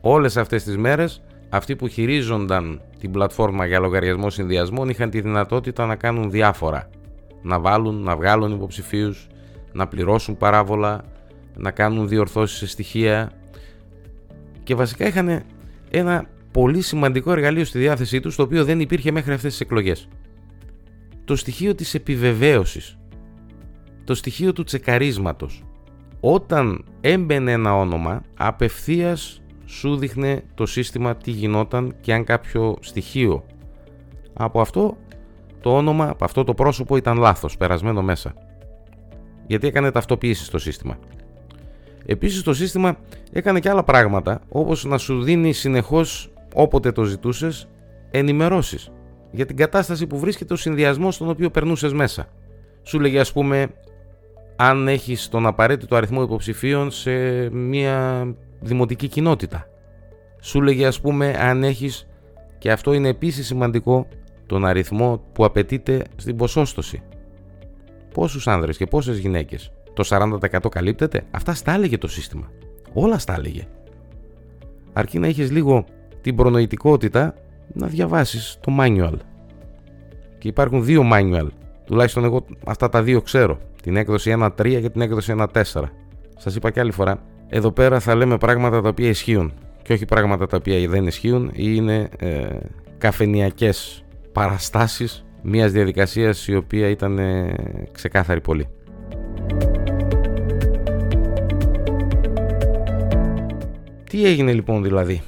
Όλες 0.00 0.36
αυτές 0.36 0.64
τις 0.64 0.76
μέρες 0.76 1.22
αυτοί 1.48 1.76
που 1.76 1.88
χειρίζονταν 1.88 2.80
την 2.98 3.10
πλατφόρμα 3.10 3.66
για 3.66 3.80
λογαριασμό 3.80 4.30
συνδυασμών 4.30 4.88
είχαν 4.88 5.10
τη 5.10 5.20
δυνατότητα 5.20 5.86
να 5.86 5.96
κάνουν 5.96 6.30
διάφορα. 6.30 6.88
Να 7.42 7.60
βάλουν, 7.60 8.02
να 8.02 8.16
βγάλουν 8.16 8.52
υποψηφίους, 8.52 9.28
να 9.76 9.86
πληρώσουν 9.86 10.36
παράβολα, 10.36 11.04
να 11.56 11.70
κάνουν 11.70 12.08
διορθώσεις 12.08 12.58
σε 12.58 12.66
στοιχεία 12.66 13.32
και 14.62 14.74
βασικά 14.74 15.06
είχαν 15.06 15.42
ένα 15.90 16.26
πολύ 16.52 16.80
σημαντικό 16.80 17.32
εργαλείο 17.32 17.64
στη 17.64 17.78
διάθεσή 17.78 18.20
τους, 18.20 18.36
το 18.36 18.42
οποίο 18.42 18.64
δεν 18.64 18.80
υπήρχε 18.80 19.10
μέχρι 19.10 19.32
αυτές 19.32 19.50
τις 19.50 19.60
εκλογές. 19.60 20.08
Το 21.24 21.36
στοιχείο 21.36 21.74
της 21.74 21.94
επιβεβαίωσης. 21.94 22.98
Το 24.04 24.14
στοιχείο 24.14 24.52
του 24.52 24.64
τσεκαρίσματος. 24.64 25.62
Όταν 26.20 26.84
έμπαινε 27.00 27.52
ένα 27.52 27.76
όνομα, 27.76 28.22
απευθείας 28.36 29.42
σου 29.64 29.96
δείχνε 29.96 30.42
το 30.54 30.66
σύστημα 30.66 31.16
τι 31.16 31.30
γινόταν 31.30 31.94
και 32.00 32.12
αν 32.12 32.24
κάποιο 32.24 32.76
στοιχείο 32.80 33.44
από 34.32 34.60
αυτό 34.60 34.96
το 35.60 35.76
όνομα, 35.76 36.08
από 36.08 36.24
αυτό 36.24 36.44
το 36.44 36.54
πρόσωπο 36.54 36.96
ήταν 36.96 37.18
λάθος, 37.18 37.56
περασμένο 37.56 38.02
μέσα. 38.02 38.34
Γιατί 39.46 39.66
έκανε 39.66 39.90
ταυτοποίηση 39.90 40.44
στο 40.44 40.58
σύστημα. 40.58 40.98
Επίσης 42.06 42.42
το 42.42 42.54
σύστημα 42.54 42.96
έκανε 43.32 43.60
και 43.60 43.70
άλλα 43.70 43.84
πράγματα, 43.84 44.40
όπως 44.48 44.84
να 44.84 44.98
σου 44.98 45.22
δίνει 45.22 45.52
συνεχώς 45.52 46.32
όποτε 46.54 46.92
το 46.92 47.04
ζητούσες 47.04 47.68
ενημερώσεις 48.10 48.90
για 49.30 49.46
την 49.46 49.56
κατάσταση 49.56 50.06
που 50.06 50.18
βρίσκεται 50.18 50.52
ο 50.52 50.56
συνδυασμός 50.56 51.14
στον 51.14 51.28
οποίο 51.28 51.50
περνούσες 51.50 51.92
μέσα. 51.92 52.28
Σου 52.82 53.00
λέγε 53.00 53.18
ας 53.20 53.32
πούμε 53.32 53.68
αν 54.56 54.88
έχεις 54.88 55.28
τον 55.28 55.46
απαραίτητο 55.46 55.96
αριθμό 55.96 56.22
υποψηφίων 56.22 56.90
σε 56.90 57.10
μια 57.50 58.26
δημοτική 58.60 59.08
κοινότητα. 59.08 59.66
Σου 60.40 60.60
λέγε 60.62 60.86
ας 60.86 61.00
πούμε 61.00 61.36
αν 61.38 61.64
έχεις 61.64 62.08
και 62.58 62.70
αυτό 62.70 62.92
είναι 62.92 63.08
επίσης 63.08 63.46
σημαντικό 63.46 64.08
τον 64.46 64.64
αριθμό 64.66 65.22
που 65.32 65.44
απαιτείται 65.44 66.02
στην 66.16 66.36
ποσόστοση. 66.36 67.02
Πόσους 68.16 68.48
άνδρες 68.48 68.76
και 68.76 68.86
πόσες 68.86 69.18
γυναίκες. 69.18 69.72
Το 69.92 70.04
40% 70.04 70.68
καλύπτεται; 70.70 71.26
Αυτά 71.30 71.54
στα 71.54 71.72
έλεγε 71.72 71.98
το 71.98 72.08
σύστημα. 72.08 72.50
Όλα 72.92 73.18
στα 73.18 73.34
έλεγε. 73.34 73.66
Αρκεί 74.92 75.18
να 75.18 75.26
έχεις 75.26 75.50
λίγο 75.50 75.84
την 76.20 76.36
προνοητικότητα 76.36 77.34
να 77.72 77.86
διαβάσεις 77.86 78.58
το 78.60 78.76
manual. 78.80 79.12
Και 80.38 80.48
υπάρχουν 80.48 80.84
δύο 80.84 81.02
manual. 81.12 81.46
Τουλάχιστον 81.84 82.24
εγώ 82.24 82.44
αυτά 82.66 82.88
τα 82.88 83.02
δύο 83.02 83.20
ξέρω. 83.20 83.58
Την 83.82 83.96
έκδοση 83.96 84.36
1.3 84.38 84.80
και 84.80 84.90
την 84.90 85.00
έκδοση 85.00 85.34
1.4. 85.38 85.62
Σας 86.36 86.54
είπα 86.54 86.70
και 86.70 86.80
άλλη 86.80 86.92
φορά. 86.92 87.22
Εδώ 87.48 87.72
πέρα 87.72 88.00
θα 88.00 88.14
λέμε 88.14 88.38
πράγματα 88.38 88.80
τα 88.80 88.88
οποία 88.88 89.08
ισχύουν. 89.08 89.52
Και 89.82 89.92
όχι 89.92 90.04
πράγματα 90.04 90.46
τα 90.46 90.56
οποία 90.56 90.88
δεν 90.88 91.06
ισχύουν 91.06 91.50
ή 91.52 91.72
είναι 91.74 92.08
ε, 92.18 92.46
καφενιακές 92.98 94.04
παραστάσεις 94.32 95.25
μιας 95.48 95.72
διαδικασίας 95.72 96.48
η 96.48 96.56
οποία 96.56 96.88
ήταν 96.88 97.18
ε, 97.18 97.54
ξεκάθαρη 97.92 98.40
πολύ. 98.40 98.68
Τι 104.04 104.26
έγινε 104.26 104.52
λοιπόν 104.52 104.82
δηλαδή; 104.82 105.22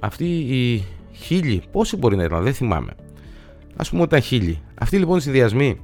Αυτή 0.00 0.24
η 0.38 0.84
χίλιοι, 1.12 1.62
πόσοι 1.70 1.96
μπορεί 1.96 2.16
να 2.16 2.24
ήταν, 2.24 2.42
δεν 2.42 2.54
θυμάμαι. 2.54 2.90
Α 3.76 3.88
πούμε 3.88 4.02
ότι 4.02 4.16
ήταν 4.16 4.20
χίλιοι. 4.20 4.62
Αυτοί 4.74 4.98
λοιπόν 4.98 5.16
οι 5.16 5.20
συνδυασμοί 5.20 5.80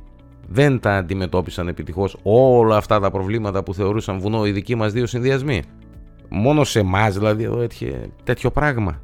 δεν 0.49 0.81
τα 0.81 0.97
αντιμετώπισαν 0.97 1.69
επιτυχώς 1.69 2.17
όλα 2.23 2.77
αυτά 2.77 3.01
τα 3.01 3.11
προβλήματα 3.11 3.63
που 3.63 3.75
θεωρούσαν 3.75 4.19
βουνό 4.19 4.47
οι 4.47 4.51
δικοί 4.51 4.75
μας 4.75 4.93
δύο 4.93 5.07
συνδυασμοί. 5.07 5.63
Μόνο 6.29 6.65
σε 6.65 6.79
εμάς 6.79 7.15
δηλαδή 7.15 7.43
εδώ 7.43 7.61
έτυχε 7.61 8.11
τέτοιο 8.25 8.51
πράγμα. 8.51 9.03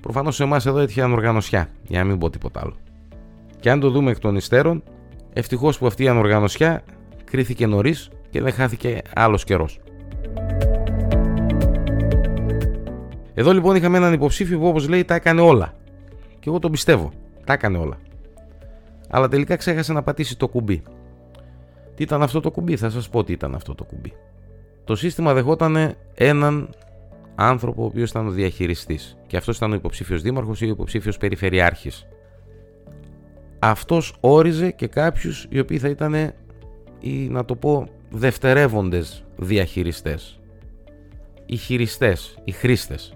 Προφανώς 0.00 0.34
σε 0.34 0.42
εμάς 0.42 0.66
εδώ 0.66 0.78
έτυχε 0.78 1.02
ανοργανωσιά, 1.02 1.68
για 1.86 1.98
να 1.98 2.04
μην 2.04 2.18
πω 2.18 2.30
τίποτα 2.30 2.60
άλλο. 2.60 2.74
Και 3.62 3.70
αν 3.70 3.80
το 3.80 3.90
δούμε 3.90 4.10
εκ 4.10 4.18
των 4.18 4.36
υστέρων, 4.36 4.82
ευτυχώς 5.32 5.78
που 5.78 5.86
αυτή 5.86 6.04
η 6.04 6.08
ανοργανωσιά 6.08 6.82
κρίθηκε 7.24 7.66
νωρίς 7.66 8.10
και 8.30 8.40
δεν 8.40 8.52
χάθηκε 8.52 9.02
άλλος 9.14 9.44
καιρός. 9.44 9.80
Εδώ 13.34 13.52
λοιπόν 13.52 13.76
είχαμε 13.76 13.96
έναν 13.96 14.12
υποψήφιο 14.12 14.58
που 14.58 14.66
όπως 14.66 14.88
λέει 14.88 15.04
τα 15.04 15.14
έκανε 15.14 15.40
όλα. 15.40 15.74
Και 16.38 16.48
εγώ 16.48 16.58
τον 16.58 16.70
πιστεύω. 16.70 17.12
Τα 17.44 17.52
έκανε 17.52 17.78
όλα. 17.78 17.98
Αλλά 19.08 19.28
τελικά 19.28 19.56
ξέχασε 19.56 19.92
να 19.92 20.02
πατήσει 20.02 20.36
το 20.38 20.48
κουμπί. 20.48 20.82
Τι 21.94 22.02
ήταν 22.02 22.22
αυτό 22.22 22.40
το 22.40 22.50
κουμπί, 22.50 22.76
θα 22.76 22.90
σας 22.90 23.08
πω 23.08 23.24
τι 23.24 23.32
ήταν 23.32 23.54
αυτό 23.54 23.74
το 23.74 23.84
κουμπί. 23.84 24.12
Το 24.84 24.96
σύστημα 24.96 25.34
δεχόταν 25.34 25.94
έναν 26.14 26.68
άνθρωπο 27.34 27.82
ο 27.82 27.84
οποίος 27.84 28.10
ήταν 28.10 28.26
ο 28.26 28.30
διαχειριστής. 28.30 29.16
Και 29.26 29.36
αυτός 29.36 29.56
ήταν 29.56 29.72
ο 29.72 29.74
υποψήφιος 29.74 30.22
δήμαρχος 30.22 30.60
ή 30.60 30.64
ο 30.64 30.68
υποψήφιος 30.68 31.18
περιφερειάρχης. 31.18 32.06
Αυτός 33.64 34.14
όριζε 34.20 34.70
και 34.70 34.86
κάποιους 34.86 35.46
οι 35.48 35.58
οποίοι 35.58 35.78
θα 35.78 35.88
ήταν 35.88 36.14
οι 37.00 37.10
να 37.10 37.44
το 37.44 37.56
πω 37.56 37.86
δευτερεύοντες 38.10 39.24
διαχειριστές. 39.36 40.40
Οι 41.46 41.56
χειριστές, 41.56 42.38
οι 42.44 42.52
χρήστες. 42.52 43.14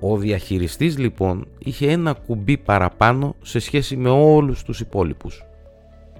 Ο 0.00 0.16
διαχειριστής 0.16 0.98
λοιπόν 0.98 1.48
είχε 1.58 1.90
ένα 1.90 2.12
κουμπί 2.12 2.58
παραπάνω 2.58 3.34
σε 3.42 3.58
σχέση 3.58 3.96
με 3.96 4.08
όλους 4.08 4.62
τους 4.62 4.80
υπόλοιπους. 4.80 5.44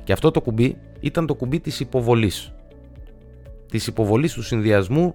Και 0.04 0.12
αυτό 0.12 0.30
το 0.30 0.40
κουμπί 0.40 0.76
ήταν 1.00 1.26
το 1.26 1.34
κουμπί 1.34 1.60
της 1.60 1.80
υποβολής. 1.80 2.52
Της 3.70 3.86
υποβολής 3.86 4.32
του 4.32 4.42
συνδυασμού 4.42 5.14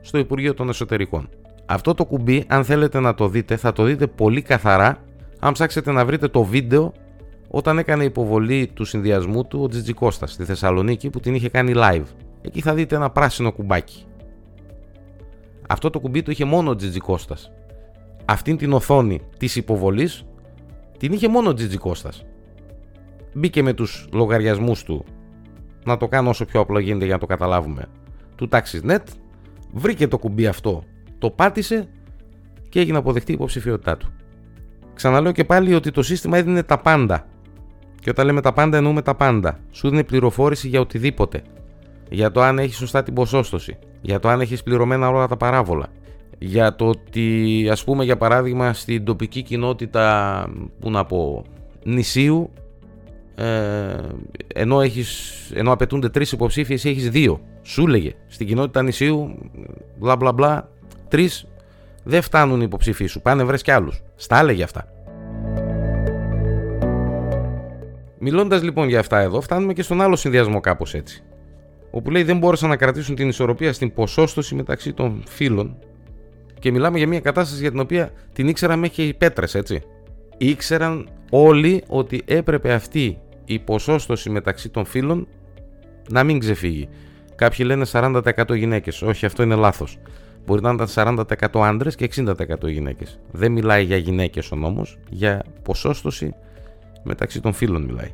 στο 0.00 0.18
Υπουργείο 0.18 0.54
των 0.54 0.68
Εσωτερικών. 0.68 1.28
Αυτό 1.66 1.94
το 1.94 2.04
κουμπί, 2.04 2.44
αν 2.48 2.64
θέλετε 2.64 3.00
να 3.00 3.14
το 3.14 3.28
δείτε, 3.28 3.56
θα 3.56 3.72
το 3.72 3.84
δείτε 3.84 4.06
πολύ 4.06 4.42
καθαρά 4.42 4.98
αν 5.40 5.52
ψάξετε 5.52 5.92
να 5.92 6.04
βρείτε 6.04 6.28
το 6.28 6.42
βίντεο 6.44 6.92
όταν 7.50 7.78
έκανε 7.78 8.04
υποβολή 8.04 8.70
του 8.74 8.84
συνδυασμού 8.84 9.46
του 9.46 9.62
ο 9.62 9.68
Τζιτζικώστας 9.68 10.32
στη 10.32 10.44
Θεσσαλονίκη 10.44 11.10
που 11.10 11.20
την 11.20 11.34
είχε 11.34 11.48
κάνει 11.48 11.72
live. 11.76 12.04
Εκεί 12.42 12.60
θα 12.60 12.74
δείτε 12.74 12.96
ένα 12.96 13.10
πράσινο 13.10 13.52
κουμπάκι. 13.52 14.04
Αυτό 15.68 15.90
το 15.90 16.00
κουμπί 16.00 16.22
το 16.22 16.30
είχε 16.30 16.44
μόνο 16.44 16.70
ο 16.70 16.76
Τζιτζικώστας 16.76 17.50
αυτήν 18.30 18.56
την 18.56 18.72
οθόνη 18.72 19.20
της 19.38 19.56
υποβολής 19.56 20.24
την 20.98 21.12
είχε 21.12 21.28
μόνο 21.28 21.48
ο 21.48 21.54
Τζιτζι 21.54 21.76
Κώστας. 21.76 22.24
Μπήκε 23.34 23.62
με 23.62 23.72
τους 23.72 24.08
λογαριασμούς 24.12 24.82
του, 24.82 25.04
να 25.84 25.96
το 25.96 26.08
κάνω 26.08 26.28
όσο 26.28 26.44
πιο 26.44 26.60
απλό 26.60 26.78
γίνεται 26.78 27.04
για 27.04 27.14
να 27.14 27.20
το 27.20 27.26
καταλάβουμε, 27.26 27.88
του 28.36 28.48
Taxis.net, 28.50 29.02
βρήκε 29.72 30.08
το 30.08 30.18
κουμπί 30.18 30.46
αυτό, 30.46 30.82
το 31.18 31.30
πάτησε 31.30 31.88
και 32.68 32.80
έγινε 32.80 32.98
αποδεκτή 32.98 33.30
η 33.30 33.34
υποψηφιότητά 33.34 33.96
του. 33.96 34.12
Ξαναλέω 35.00 35.32
και 35.32 35.44
πάλι 35.44 35.74
ότι 35.74 35.90
το 35.90 36.02
σύστημα 36.02 36.38
έδινε 36.38 36.62
τα 36.62 36.78
πάντα. 36.78 37.26
Και 38.00 38.10
όταν 38.10 38.26
λέμε 38.26 38.40
τα 38.40 38.52
πάντα 38.52 38.76
εννοούμε 38.76 39.02
τα 39.02 39.14
πάντα. 39.14 39.58
Σου 39.70 39.88
δίνει 39.88 40.04
πληροφόρηση 40.04 40.68
για 40.68 40.80
οτιδήποτε. 40.80 41.42
Για 42.10 42.30
το 42.30 42.40
αν 42.42 42.58
έχεις 42.58 42.76
σωστά 42.76 43.02
την 43.02 43.14
ποσόστοση. 43.14 43.78
Για 44.00 44.18
το 44.18 44.28
αν 44.28 44.40
έχεις 44.40 44.62
πληρωμένα 44.62 45.08
όλα 45.08 45.26
τα 45.26 45.36
παράβολα 45.36 45.86
για 46.38 46.74
το 46.74 46.86
ότι 46.86 47.68
ας 47.70 47.84
πούμε 47.84 48.04
για 48.04 48.16
παράδειγμα 48.16 48.72
στην 48.72 49.04
τοπική 49.04 49.42
κοινότητα 49.42 50.44
που 50.80 50.90
να 50.90 51.04
πω 51.04 51.44
νησίου 51.84 52.50
ε, 53.34 53.96
ενώ, 54.54 54.80
έχεις, 54.80 55.32
ενώ 55.54 55.72
απαιτούνται 55.72 56.08
τρεις 56.08 56.32
υποψήφιες 56.32 56.84
έχεις 56.84 57.10
δύο 57.10 57.40
σου 57.62 57.86
λέγε 57.86 58.14
στην 58.26 58.46
κοινότητα 58.46 58.82
νησίου 58.82 59.34
μπλα 59.98 60.16
μπλα 60.16 60.32
μπλα 60.32 60.68
τρεις 61.08 61.46
δεν 62.10 62.22
φτάνουν 62.22 62.60
οι 62.60 62.64
υποψήφοι 62.66 63.06
σου 63.06 63.20
πάνε 63.20 63.44
βρες 63.44 63.62
κι 63.62 63.70
άλλους 63.70 64.02
στα 64.14 64.38
έλεγε 64.38 64.62
αυτά 64.62 64.88
Μιλώντας 68.22 68.62
λοιπόν 68.62 68.88
για 68.88 68.98
αυτά 68.98 69.18
εδώ 69.18 69.40
φτάνουμε 69.40 69.72
και 69.72 69.82
στον 69.82 70.00
άλλο 70.00 70.16
συνδυασμό 70.16 70.60
κάπως 70.60 70.94
έτσι 70.94 71.22
όπου 71.90 72.10
λέει 72.10 72.22
δεν 72.22 72.38
μπόρεσαν 72.38 72.68
να 72.68 72.76
κρατήσουν 72.76 73.14
την 73.14 73.28
ισορροπία 73.28 73.72
στην 73.72 73.92
ποσόστοση 73.92 74.54
μεταξύ 74.54 74.92
των 74.92 75.22
φύλων 75.26 75.76
και 76.60 76.70
μιλάμε 76.70 76.98
για 76.98 77.08
μια 77.08 77.20
κατάσταση 77.20 77.60
για 77.60 77.70
την 77.70 77.80
οποία 77.80 78.12
την 78.32 78.48
ήξεραν 78.48 78.78
μέχρι 78.78 78.94
και 78.94 79.06
οι 79.06 79.14
πέτρες, 79.14 79.54
έτσι. 79.54 79.82
Ήξεραν 80.36 81.08
όλοι 81.30 81.82
ότι 81.88 82.22
έπρεπε 82.24 82.72
αυτή 82.72 83.18
η 83.44 83.58
ποσόστοση 83.58 84.30
μεταξύ 84.30 84.68
των 84.68 84.84
φίλων 84.84 85.28
να 86.10 86.24
μην 86.24 86.38
ξεφύγει. 86.38 86.88
Κάποιοι 87.34 87.64
λένε 87.68 87.86
40% 87.92 88.22
γυναίκες. 88.54 89.02
Όχι, 89.02 89.26
αυτό 89.26 89.42
είναι 89.42 89.54
λάθος. 89.54 89.98
Μπορεί 90.46 90.62
να 90.62 90.72
ήταν 90.72 90.86
40% 90.88 91.24
άντρες 91.52 91.94
και 91.94 92.04
60% 92.04 92.68
γυναίκες. 92.68 93.20
Δεν 93.32 93.52
μιλάει 93.52 93.84
για 93.84 93.96
γυναίκες 93.96 94.50
ο 94.52 94.56
νόμος, 94.56 94.98
για 95.10 95.44
ποσόστοση 95.62 96.34
μεταξύ 97.02 97.40
των 97.40 97.52
φίλων 97.52 97.82
μιλάει. 97.82 98.12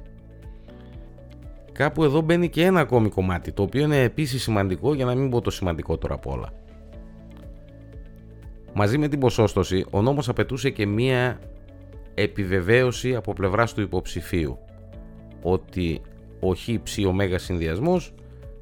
Κάπου 1.73 2.05
εδώ 2.05 2.21
μπαίνει 2.21 2.49
και 2.49 2.65
ένα 2.65 2.81
ακόμη 2.81 3.09
κομμάτι, 3.09 3.53
το 3.53 3.63
οποίο 3.63 3.85
είναι 3.85 4.03
επίσης 4.03 4.43
σημαντικό 4.43 4.95
για 4.95 5.05
να 5.05 5.15
μην 5.15 5.31
πω 5.31 5.41
το 5.41 5.51
σημαντικότερο 5.51 6.15
από 6.15 6.33
όλα. 6.33 6.53
Μαζί 8.75 8.99
με 8.99 9.09
την 9.09 9.21
ποσόστοση, 9.21 9.85
ο 9.91 10.03
νόμος 10.03 10.29
απαιτούσε 10.29 10.71
και 10.71 10.87
μία 10.87 11.41
επιβεβαίωση 12.15 13.15
από 13.15 13.33
πλευράς 13.33 13.75
του 13.75 13.81
υποψηφίου 13.81 14.59
ότι 15.43 16.01
ο 16.41 16.55
χ 16.55 16.69
ψ 16.83 16.99
ω 16.99 17.39
συνδυασμός 17.39 18.15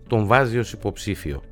τον 0.06 0.26
βάζει 0.26 0.58
ως 0.58 0.72
υποψήφιο 0.72 1.42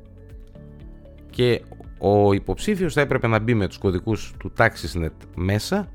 και 1.29 1.61
ο 2.05 2.33
υποψήφιος 2.33 2.93
θα 2.93 3.01
έπρεπε 3.01 3.27
να 3.27 3.39
μπει 3.39 3.53
με 3.53 3.67
τους 3.67 3.77
κωδικούς 3.77 4.33
του 4.39 4.51
TaxisNet 4.57 5.27
μέσα 5.35 5.89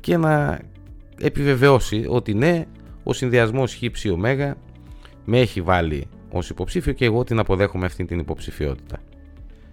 και 0.00 0.16
να 0.16 0.60
επιβεβαιώσει 1.20 2.04
ότι 2.08 2.34
ναι, 2.34 2.64
ο 3.02 3.12
συνδυασμός 3.12 3.74
χ 3.74 3.90
ψ 3.92 4.04
ω 4.04 4.16
με 5.24 5.38
έχει 5.40 5.60
βάλει 5.60 6.08
ως 6.30 6.50
υποψήφιο 6.50 6.92
και 6.92 7.04
εγώ 7.04 7.24
την 7.24 7.38
αποδέχομαι 7.38 7.86
αυτή 7.86 8.04
την 8.04 8.18
υποψηφιότητα. 8.18 8.98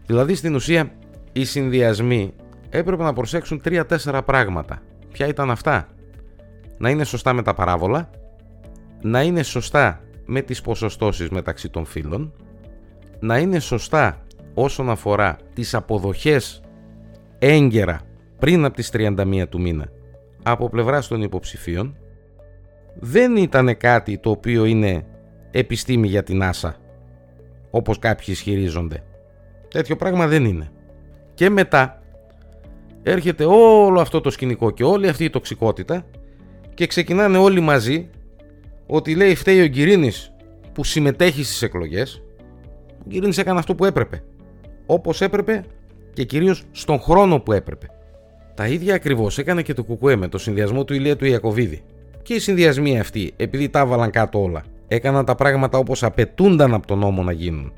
Δηλαδή 0.05 0.35
στην 0.35 0.55
ουσία 0.55 0.91
οι 1.31 1.45
συνδυασμοί 1.45 2.33
έπρεπε 2.69 3.03
να 3.03 3.13
προσέξουν 3.13 3.61
3-4 3.65 4.21
πράγματα. 4.25 4.81
Ποια 5.11 5.27
ήταν 5.27 5.51
αυτά; 5.51 5.87
Να 6.77 6.89
είναι 6.89 7.03
σωστά 7.03 7.33
με 7.33 7.41
τα 7.41 7.53
παράβολα, 7.53 8.09
να 9.01 9.21
είναι 9.21 9.43
σωστά 9.43 10.03
με 10.25 10.41
τις 10.41 10.61
ποσοστώσεις 10.61 11.29
μεταξύ 11.29 11.69
των 11.69 11.85
φύλων, 11.85 12.33
να 13.19 13.37
είναι 13.37 13.59
σωστά 13.59 14.22
όσον 14.53 14.89
αφορά 14.89 15.37
τις 15.53 15.73
αποδοχές 15.73 16.61
έγκαιρα 17.39 18.01
πριν 18.39 18.65
από 18.65 18.75
τις 18.75 18.91
31 18.93 19.43
του 19.49 19.61
μήνα 19.61 19.85
από 20.43 20.69
πλευράς 20.69 21.07
των 21.07 21.21
υποψηφίων 21.21 21.97
δεν 22.99 23.35
ήταν 23.35 23.77
κάτι 23.77 24.17
το 24.17 24.29
οποίο 24.29 24.65
είναι 24.65 25.05
επιστήμη 25.51 26.07
για 26.07 26.23
την 26.23 26.43
άσα 26.43 26.75
όπως 27.71 27.99
κάποιοι 27.99 28.25
ισχυρίζονται. 28.29 29.03
Τέτοιο 29.67 29.95
πράγμα 29.95 30.27
δεν 30.27 30.45
είναι. 30.45 30.71
Και 31.33 31.49
μετά 31.49 32.01
έρχεται 33.03 33.45
όλο 33.45 33.99
αυτό 33.99 34.21
το 34.21 34.29
σκηνικό 34.29 34.71
και 34.71 34.83
όλη 34.83 35.07
αυτή 35.07 35.23
η 35.23 35.29
τοξικότητα 35.29 36.05
και 36.73 36.87
ξεκινάνε 36.87 37.37
όλοι 37.37 37.59
μαζί 37.59 38.09
ότι 38.85 39.15
λέει 39.15 39.35
φταίει 39.35 39.61
ο 39.61 39.65
Γκυρίνης 39.65 40.33
που 40.73 40.83
συμμετέχει 40.83 41.43
στις 41.43 41.61
εκλογές. 41.61 42.23
Ο 42.99 43.05
Γκυρίνης 43.07 43.37
έκανε 43.37 43.59
αυτό 43.59 43.75
που 43.75 43.85
έπρεπε. 43.85 44.23
Όπως 44.85 45.21
έπρεπε 45.21 45.63
και 46.13 46.23
κυρίως 46.23 46.63
στον 46.71 46.99
χρόνο 46.99 47.39
που 47.39 47.51
έπρεπε. 47.51 47.87
Τα 48.53 48.67
ίδια 48.67 48.95
ακριβώς 48.95 49.37
έκανε 49.37 49.61
και 49.61 49.73
το 49.73 49.83
Κουκουέ 49.83 50.15
με 50.15 50.27
το 50.27 50.37
συνδυασμό 50.37 50.83
του 50.83 50.93
Ηλία 50.93 51.15
του 51.15 51.25
Ιακωβίδη. 51.25 51.81
Και 52.21 52.33
οι 52.33 52.39
συνδυασμοί 52.39 52.99
αυτοί, 52.99 53.33
επειδή 53.35 53.69
τα 53.69 53.79
έβαλαν 53.79 54.09
κάτω 54.09 54.41
όλα, 54.41 54.63
έκαναν 54.87 55.25
τα 55.25 55.35
πράγματα 55.35 55.77
όπως 55.77 56.03
απαιτούνταν 56.03 56.73
από 56.73 56.87
τον 56.87 56.99
νόμο 56.99 57.23
να 57.23 57.31
γίνουν. 57.31 57.73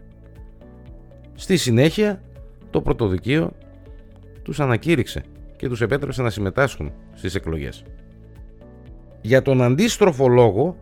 Στη 1.36 1.58
συνέχεια, 1.58 2.22
το 2.70 2.82
πρωτοδικείο 2.82 3.52
τους 4.44 4.60
ανακήρυξε 4.60 5.24
και 5.56 5.68
τους 5.68 5.82
επέτρεψε 5.82 6.22
να 6.22 6.30
συμμετάσχουν 6.30 6.92
στις 7.14 7.36
εκλογές. 7.36 7.84
Για 9.22 9.42
τον 9.42 9.62
αντίστροφο 9.62 10.28
λόγο 10.28 10.78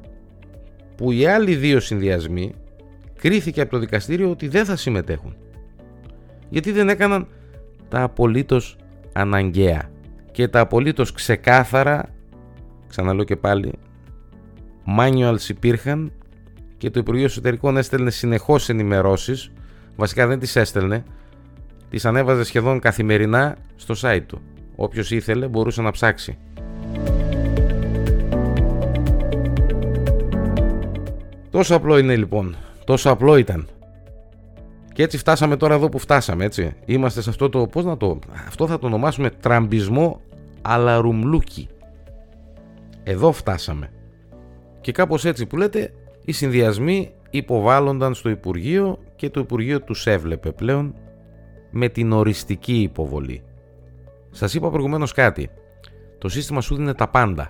που 0.95 1.11
οι 1.11 1.25
άλλοι 1.25 1.55
δύο 1.55 1.79
συνδυασμοί 1.79 2.53
κρίθηκε 3.15 3.61
από 3.61 3.71
το 3.71 3.79
δικαστήριο 3.79 4.29
ότι 4.29 4.47
δεν 4.47 4.65
θα 4.65 4.75
συμμετέχουν. 4.75 5.35
Γιατί 6.53 6.71
δεν 6.71 6.89
έκαναν 6.89 7.27
τα 7.89 8.03
απολύτως 8.03 8.77
αναγκαία 9.13 9.89
και 10.31 10.47
τα 10.47 10.59
απολύτως 10.59 11.11
ξεκάθαρα, 11.11 12.09
ξαναλέω 12.87 13.23
και 13.23 13.35
πάλι, 13.35 13.73
manuals 14.97 15.49
υπήρχαν 15.49 16.11
και 16.77 16.89
το 16.89 16.99
Υπουργείο 16.99 17.25
Εσωτερικών 17.25 17.77
έστελνε 17.77 18.09
συνεχώς 18.09 18.69
ενημερώσεις, 18.69 19.51
βασικά 19.95 20.27
δεν 20.27 20.39
τις 20.39 20.55
έστελνε, 20.55 21.03
τις 21.89 22.05
ανέβαζε 22.05 22.43
σχεδόν 22.43 22.79
καθημερινά 22.79 23.57
στο 23.75 23.93
site 24.01 24.23
του. 24.27 24.41
Όποιος 24.75 25.11
ήθελε 25.11 25.47
μπορούσε 25.47 25.81
να 25.81 25.91
ψάξει. 25.91 26.37
Τόσο 31.49 31.75
απλό 31.75 31.97
είναι 31.97 32.15
λοιπόν. 32.15 32.55
Τόσο 32.85 33.09
απλό 33.09 33.37
ήταν. 33.37 33.67
Και 34.93 35.03
έτσι 35.03 35.17
φτάσαμε 35.17 35.57
τώρα 35.57 35.73
εδώ 35.73 35.89
που 35.89 35.99
φτάσαμε, 35.99 36.45
έτσι. 36.45 36.75
Είμαστε 36.85 37.21
σε 37.21 37.29
αυτό 37.29 37.49
το, 37.49 37.67
πώς 37.67 37.85
να 37.85 37.97
το, 37.97 38.19
αυτό 38.47 38.67
θα 38.67 38.79
το 38.79 38.87
ονομάσουμε 38.87 39.29
τραμπισμό 39.29 40.21
αλαρουμλούκι. 40.61 41.67
Εδώ 43.03 43.31
φτάσαμε. 43.31 43.91
Και 44.81 44.91
κάπως 44.91 45.25
έτσι 45.25 45.45
που 45.45 45.57
λέτε, 45.57 45.93
οι 46.25 46.31
συνδυασμοί 46.31 47.11
υποβάλλονταν 47.29 48.13
στο 48.13 48.29
Υπουργείο 48.29 48.99
και 49.15 49.29
το 49.29 49.39
Υπουργείο 49.39 49.81
τους 49.81 50.07
έβλεπε 50.07 50.51
πλέον 50.51 50.95
με 51.71 51.89
την 51.89 52.11
οριστική 52.11 52.81
υποβολή. 52.81 53.43
Σας 54.31 54.53
είπα 54.53 54.69
προηγουμένως 54.69 55.11
κάτι. 55.11 55.49
Το 56.17 56.29
σύστημα 56.29 56.61
σου 56.61 56.75
δίνει 56.75 56.93
τα 56.93 57.07
πάντα. 57.07 57.49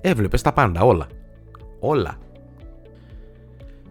Έβλεπες 0.00 0.42
τα 0.42 0.52
πάντα, 0.52 0.80
όλα. 0.80 1.06
Όλα. 1.80 2.18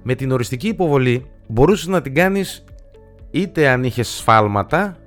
Με 0.04 0.16
την 0.16 0.32
οριστική 0.32 0.68
υποβολή 0.68 1.26
μπορούσες 1.56 1.88
να 1.88 2.02
την 2.02 2.14
κάνεις 2.14 2.64
είτε 3.32 3.68
αν 3.68 3.84
είχες 3.84 4.08
σφάλματα, 4.08 4.98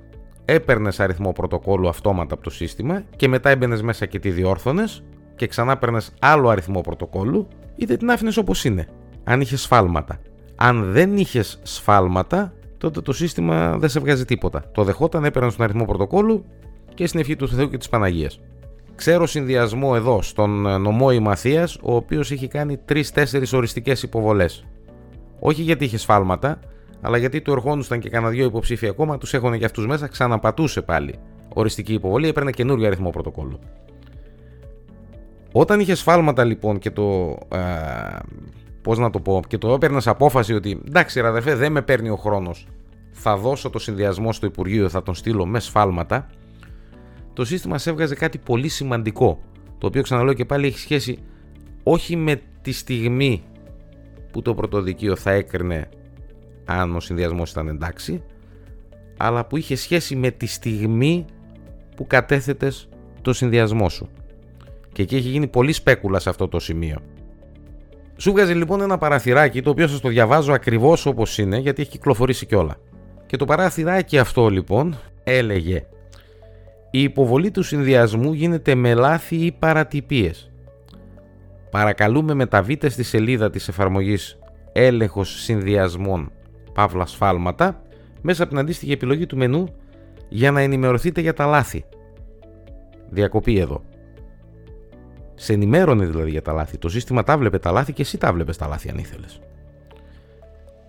έπαιρνες 0.45 0.99
αριθμό 0.99 1.31
πρωτοκόλλου 1.31 1.87
αυτόματα 1.89 2.33
από 2.33 2.43
το 2.43 2.49
σύστημα 2.49 3.03
και 3.15 3.27
μετά 3.27 3.49
έμπαινες 3.49 3.81
μέσα 3.81 4.05
και 4.05 4.19
τη 4.19 4.29
διόρθωνες 4.29 5.03
και 5.35 5.47
ξανά 5.47 5.77
παίρνε 5.77 5.99
άλλο 6.19 6.49
αριθμό 6.49 6.81
πρωτοκόλλου, 6.81 7.47
είτε 7.75 7.97
την 7.97 8.11
άφηνες 8.11 8.37
όπως 8.37 8.65
είναι, 8.65 8.87
αν 9.23 9.41
είχες 9.41 9.61
σφάλματα. 9.61 10.19
Αν 10.55 10.91
δεν 10.91 11.17
είχες 11.17 11.59
σφάλματα, 11.63 12.53
τότε 12.77 13.01
το 13.01 13.13
σύστημα 13.13 13.77
δεν 13.77 13.89
σε 13.89 13.99
βγάζει 13.99 14.25
τίποτα. 14.25 14.63
Το 14.71 14.83
δεχόταν, 14.83 15.25
έπαιρνε 15.25 15.51
τον 15.51 15.63
αριθμό 15.63 15.85
πρωτοκόλλου 15.85 16.45
και 16.93 17.07
στην 17.07 17.19
ευχή 17.19 17.35
του 17.35 17.47
Θεού 17.47 17.69
και 17.69 17.77
της 17.77 17.89
Παναγίας. 17.89 18.39
Ξέρω 18.95 19.27
συνδυασμό 19.27 19.91
εδώ 19.95 20.21
στον 20.21 20.81
νομό 20.81 21.11
Ημαθία, 21.11 21.69
ο 21.81 21.95
οποίος 21.95 22.31
έχει 22.31 22.47
κάνει 22.47 22.77
3-4 22.85 23.53
οριστικές 23.53 24.03
υποβολές. 24.03 24.65
Όχι 25.39 25.61
γιατί 25.61 25.85
είχε 25.85 25.97
σφάλματα, 25.97 26.59
αλλά 27.01 27.17
γιατί 27.17 27.41
του 27.41 27.51
ερχόντουσαν 27.51 27.99
και 27.99 28.09
κανένα 28.09 28.31
δυο 28.31 28.45
υποψήφοι 28.45 28.87
ακόμα, 28.87 29.17
τους 29.17 29.33
έχουν 29.33 29.57
και 29.57 29.65
αυτούς 29.65 29.87
μέσα, 29.87 30.07
ξαναπατούσε 30.07 30.81
πάλι. 30.81 31.19
Οριστική 31.53 31.93
υποβολή, 31.93 32.27
έπαιρνε 32.27 32.51
καινούριο 32.51 32.87
αριθμό 32.87 33.09
πρωτοκόλλου. 33.09 33.59
Όταν 35.51 35.79
είχε 35.79 35.95
σφάλματα 35.95 36.43
λοιπόν 36.43 36.79
και 36.79 36.91
το. 36.91 37.37
Ε, 37.51 37.59
Πώς 38.81 38.97
να 38.97 39.09
το 39.09 39.19
πω, 39.19 39.41
και 39.47 39.57
το 39.57 39.73
έπαιρνες 39.73 40.07
απόφαση 40.07 40.53
ότι 40.53 40.81
εντάξει, 40.87 41.21
ραδεφέ, 41.21 41.55
δεν 41.55 41.71
με 41.71 41.81
παίρνει 41.81 42.09
ο 42.09 42.15
χρόνος. 42.15 42.67
Θα 43.11 43.37
δώσω 43.37 43.69
το 43.69 43.79
συνδυασμό 43.79 44.33
στο 44.33 44.45
Υπουργείο, 44.45 44.89
θα 44.89 45.03
τον 45.03 45.15
στείλω 45.15 45.45
με 45.45 45.59
σφάλματα. 45.59 46.27
Το 47.33 47.45
σύστημα 47.45 47.77
σε 47.77 47.89
έβγαζε 47.89 48.15
κάτι 48.15 48.37
πολύ 48.37 48.67
σημαντικό. 48.67 49.39
Το 49.77 49.87
οποίο 49.87 50.01
ξαναλέω 50.01 50.33
και 50.33 50.45
πάλι 50.45 50.67
έχει 50.67 50.79
σχέση 50.79 51.19
όχι 51.83 52.15
με 52.15 52.41
τη 52.61 52.71
στιγμή 52.71 53.43
που 54.31 54.41
το 54.41 54.53
πρωτοδικείο 54.53 55.15
θα 55.15 55.31
έκρινε 55.31 55.89
αν 56.65 56.95
ο 56.95 56.99
συνδυασμός 56.99 57.51
ήταν 57.51 57.67
εντάξει, 57.67 58.23
αλλά 59.17 59.45
που 59.45 59.57
είχε 59.57 59.75
σχέση 59.75 60.15
με 60.15 60.31
τη 60.31 60.45
στιγμή 60.45 61.25
που 61.95 62.07
κατέθετες 62.07 62.89
το 63.21 63.33
συνδυασμό 63.33 63.89
σου. 63.89 64.09
Και 64.91 65.01
εκεί 65.01 65.15
έχει 65.15 65.29
γίνει 65.29 65.47
πολύ 65.47 65.71
σπέκουλα 65.71 66.19
σε 66.19 66.29
αυτό 66.29 66.47
το 66.47 66.59
σημείο. 66.59 66.97
Σου 68.17 68.31
βγάζει 68.31 68.53
λοιπόν 68.53 68.81
ένα 68.81 68.97
παραθυράκι 68.97 69.61
το 69.61 69.69
οποίο 69.69 69.87
σας 69.87 69.99
το 69.99 70.09
διαβάζω 70.09 70.53
ακριβώς 70.53 71.05
όπως 71.05 71.37
είναι 71.37 71.57
γιατί 71.57 71.81
έχει 71.81 71.91
κυκλοφορήσει 71.91 72.45
κιόλα. 72.45 72.77
Και 73.25 73.37
το 73.37 73.45
παραθυράκι 73.45 74.17
αυτό 74.17 74.47
λοιπόν 74.47 74.97
έλεγε 75.23 75.85
«Η 76.91 77.01
υποβολή 77.01 77.51
του 77.51 77.63
συνδυασμού 77.63 78.33
γίνεται 78.33 78.75
με 78.75 78.93
λάθη 78.93 79.35
ή 79.35 79.51
παρατυπίες. 79.51 80.48
Παρακαλούμε 81.71 82.33
μεταβείτε 82.33 82.89
στη 82.89 83.03
σελίδα 83.03 83.49
της 83.49 83.67
εφαρμογής 83.67 84.39
έλεγχος 84.71 85.41
συνδυασμών 85.41 86.31
παύλα 86.73 87.05
σφάλματα 87.05 87.81
μέσα 88.21 88.43
από 88.43 88.51
την 88.51 88.59
αντίστοιχη 88.59 88.91
επιλογή 88.91 89.25
του 89.25 89.37
μενού 89.37 89.67
για 90.29 90.51
να 90.51 90.61
ενημερωθείτε 90.61 91.21
για 91.21 91.33
τα 91.33 91.45
λάθη. 91.45 91.85
Διακοπή 93.09 93.59
εδώ. 93.59 93.83
Σε 95.35 95.53
ενημέρωνε 95.53 96.05
δηλαδή 96.05 96.29
για 96.29 96.41
τα 96.41 96.53
λάθη. 96.53 96.77
Το 96.77 96.89
σύστημα 96.89 97.23
τα 97.23 97.37
βλέπε 97.37 97.59
τα 97.59 97.71
λάθη 97.71 97.93
και 97.93 98.01
εσύ 98.01 98.17
τα 98.17 98.33
βλέπες 98.33 98.57
τα 98.57 98.67
λάθη 98.67 98.89
αν 98.89 98.97
ήθελες. 98.97 99.39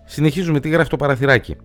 Συνεχίζουμε 0.05 0.59
τι 0.59 0.69
γράφει 0.69 0.89
το 0.89 0.95
παραθυράκι; 0.95 1.55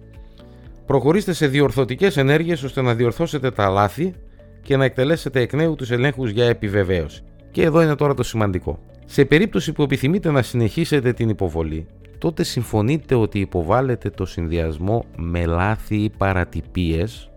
Προχωρήστε 0.87 1.33
σε 1.33 1.47
διορθωτικές 1.47 2.17
ενέργειες 2.17 2.63
ώστε 2.63 2.83
να 2.83 2.95
διορθώσετε 2.95 3.51
τα 3.51 3.69
λάθη 3.69 4.15
και 4.63 4.77
να 4.77 4.85
εκτελέσετε 4.85 5.41
εκ 5.41 5.53
νέου 5.53 5.75
τους 5.75 5.91
ελέγχους 5.91 6.31
για 6.31 6.45
επιβεβαίωση. 6.45 7.23
Και 7.51 7.63
εδώ 7.63 7.83
είναι 7.83 7.95
τώρα 7.95 8.15
το 8.15 8.23
σημαντικό. 8.23 8.79
Σε 9.07 9.25
περίπτωση 9.25 9.73
που 9.73 9.83
επιθυμείτε 9.83 10.31
να 10.31 10.43
συνεχίσετε 10.43 11.13
την 11.13 11.29
υποβολή, 11.29 11.87
τότε 12.19 12.43
συμφωνείτε 12.43 13.15
ότι 13.15 13.41
υποβάλλετε 13.41 14.11
το 14.11 14.27
συνδυασμό 14.27 15.05
με 15.17 15.47
λάθη 15.47 15.97
ή 15.97 16.11
παρατυπίες 16.11 17.31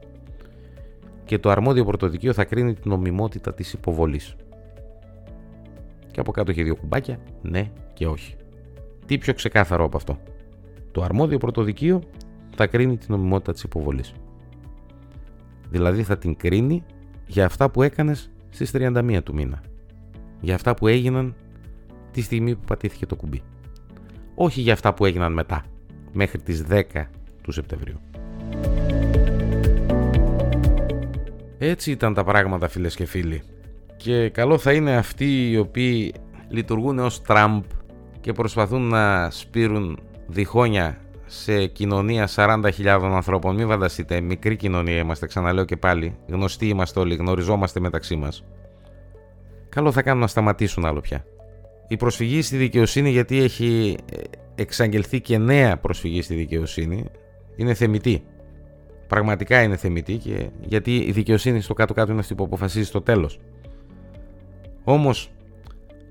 και 1.25 1.39
το 1.39 1.49
αρμόδιο 1.49 1.85
πρωτοδικείο 1.85 2.33
θα 2.33 2.45
κρίνει 2.45 2.73
την 2.73 2.91
νομιμότητα 2.91 3.53
της 3.53 3.73
υποβολής. 3.73 4.35
Και 6.11 6.19
από 6.19 6.31
κάτω 6.31 6.51
έχει 6.51 6.63
δύο 6.63 6.75
κουμπάκια, 6.75 7.19
ναι 7.41 7.71
και 7.93 8.07
όχι. 8.07 8.35
Τι 9.05 9.17
πιο 9.17 9.33
ξεκάθαρο 9.33 9.85
από 9.85 9.97
αυτό. 9.97 10.17
Το 10.91 11.01
αρμόδιο 11.01 11.37
πρωτοδικείο 11.37 12.01
θα 12.55 12.67
κρίνει 12.67 12.97
την 12.97 13.07
νομιμότητα 13.09 13.51
της 13.51 13.63
υποβολής. 13.63 14.13
Δηλαδή 15.69 16.03
θα 16.03 16.17
την 16.17 16.35
κρίνει 16.35 16.83
για 17.27 17.45
αυτά 17.45 17.69
που 17.69 17.81
έκανες 17.81 18.29
στις 18.49 18.71
31 18.73 19.19
του 19.23 19.33
μήνα. 19.33 19.61
Για 20.41 20.55
αυτά 20.55 20.73
που 20.73 20.87
έγιναν 20.87 21.35
τη 22.19 22.25
στιγμή 22.25 22.55
που 22.55 22.65
πατήθηκε 22.65 23.05
το 23.05 23.15
κουμπί. 23.15 23.41
Όχι 24.35 24.61
για 24.61 24.73
αυτά 24.73 24.93
που 24.93 25.05
έγιναν 25.05 25.33
μετά, 25.33 25.63
μέχρι 26.11 26.41
τις 26.41 26.65
10 26.69 26.81
του 27.41 27.51
Σεπτεμβρίου. 27.51 27.99
Έτσι 31.57 31.91
ήταν 31.91 32.13
τα 32.13 32.23
πράγματα 32.23 32.67
φίλες 32.67 32.95
και 32.95 33.05
φίλοι. 33.05 33.43
Και 33.97 34.29
καλό 34.29 34.57
θα 34.57 34.73
είναι 34.73 34.95
αυτοί 34.95 35.51
οι 35.51 35.57
οποίοι 35.57 36.13
λειτουργούν 36.47 36.99
ως 36.99 37.21
Τραμπ 37.21 37.63
και 38.21 38.31
προσπαθούν 38.31 38.81
να 38.81 39.29
σπείρουν 39.29 39.99
διχόνια 40.27 40.97
σε 41.25 41.65
κοινωνία 41.65 42.29
40.000 42.35 42.99
ανθρώπων. 43.13 43.55
Μην 43.55 43.67
φανταστείτε, 43.67 44.21
μικρή 44.21 44.55
κοινωνία 44.55 44.97
είμαστε, 44.97 45.27
ξαναλέω 45.27 45.65
και 45.65 45.77
πάλι. 45.77 46.15
Γνωστοί 46.27 46.67
είμαστε 46.67 46.99
όλοι, 46.99 47.15
γνωριζόμαστε 47.15 47.79
μεταξύ 47.79 48.15
μας. 48.15 48.43
Καλό 49.69 49.91
θα 49.91 50.01
κάνουν 50.01 50.21
να 50.21 50.27
σταματήσουν 50.27 50.85
άλλο 50.85 50.99
πια. 50.99 51.25
Η 51.91 51.97
προσφυγή 51.97 52.41
στη 52.41 52.57
δικαιοσύνη, 52.57 53.09
γιατί 53.09 53.41
έχει 53.41 53.97
ε, 54.11 54.17
εξαγγελθεί 54.55 55.21
και 55.21 55.37
νέα 55.37 55.77
προσφυγή 55.77 56.21
στη 56.21 56.35
δικαιοσύνη, 56.35 57.05
είναι 57.55 57.73
θεμητή. 57.73 58.23
Πραγματικά 59.07 59.61
είναι 59.61 59.75
θεμητή 59.75 60.17
και 60.17 60.49
γιατί 60.61 60.95
η 60.95 61.11
δικαιοσύνη 61.11 61.61
στο 61.61 61.73
κάτω-κάτω 61.73 62.11
είναι 62.11 62.19
αυτή 62.19 62.35
που 62.35 62.43
αποφασίζει 62.43 62.85
στο 62.85 63.01
τέλος. 63.01 63.39
Όμως 64.83 65.31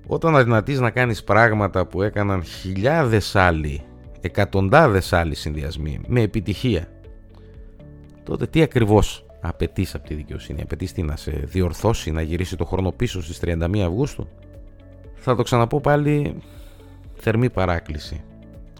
όταν 0.07 0.35
αδυνατείς 0.35 0.79
να 0.79 0.89
κάνεις 0.89 1.23
πράγματα 1.23 1.85
που 1.85 2.01
έκαναν 2.01 2.43
χιλιάδες 2.43 3.35
άλλοι, 3.35 3.81
εκατοντάδες 4.21 5.13
άλλοι 5.13 5.35
συνδυασμοί 5.35 6.01
με 6.07 6.21
επιτυχία, 6.21 6.87
τότε 8.23 8.47
τι 8.47 8.61
ακριβώς 8.61 9.25
απαιτείς 9.41 9.95
από 9.95 10.07
τη 10.07 10.13
δικαιοσύνη, 10.13 10.61
απαιτείς 10.61 10.93
τι 10.93 11.01
να 11.01 11.15
σε 11.15 11.31
διορθώσει, 11.31 12.11
να 12.11 12.21
γυρίσει 12.21 12.55
το 12.55 12.65
χρόνο 12.65 12.91
πίσω 12.91 13.21
στις 13.21 13.39
31 13.43 13.79
Αυγούστου; 13.79 14.27
Θα 15.19 15.35
το 15.35 15.43
ξαναπώ 15.43 15.81
πάλι 15.81 16.35
θερμή 17.13 17.49
παράκληση. 17.49 18.23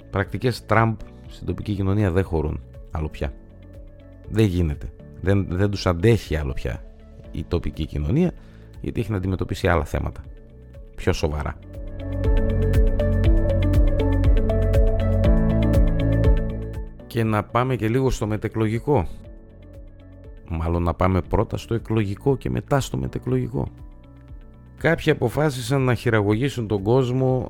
Πρακτικές 0.09 0.65
Τραμπ 0.65 0.95
στην 1.27 1.45
τοπική 1.47 1.73
κοινωνία 1.73 2.11
δεν 2.11 2.23
χωρούν 2.23 2.59
άλλο 2.91 3.09
πια. 3.09 3.33
Δεν 4.29 4.45
γίνεται. 4.45 4.93
Δεν, 5.21 5.45
δεν 5.49 5.69
τους 5.69 5.85
αντέχει 5.85 6.35
άλλο 6.35 6.53
πια 6.53 6.83
η 7.31 7.43
τοπική 7.43 7.85
κοινωνία 7.85 8.31
γιατί 8.81 8.99
έχει 8.99 9.11
να 9.11 9.17
αντιμετωπίσει 9.17 9.67
άλλα 9.67 9.85
θέματα. 9.85 10.23
Πιο 10.95 11.13
σοβαρά. 11.13 11.59
Και 17.07 17.23
να 17.23 17.43
πάμε 17.43 17.75
και 17.75 17.87
λίγο 17.87 18.09
στο 18.09 18.27
μετεκλογικό. 18.27 19.07
Μάλλον 20.49 20.83
να 20.83 20.93
πάμε 20.93 21.21
πρώτα 21.21 21.57
στο 21.57 21.73
εκλογικό 21.73 22.37
και 22.37 22.49
μετά 22.49 22.79
στο 22.79 22.97
μετεκλογικό. 22.97 23.67
Κάποιοι 24.79 25.11
αποφάσισαν 25.11 25.81
να 25.81 25.93
χειραγωγήσουν 25.93 26.67
τον 26.67 26.83
κόσμο 26.83 27.49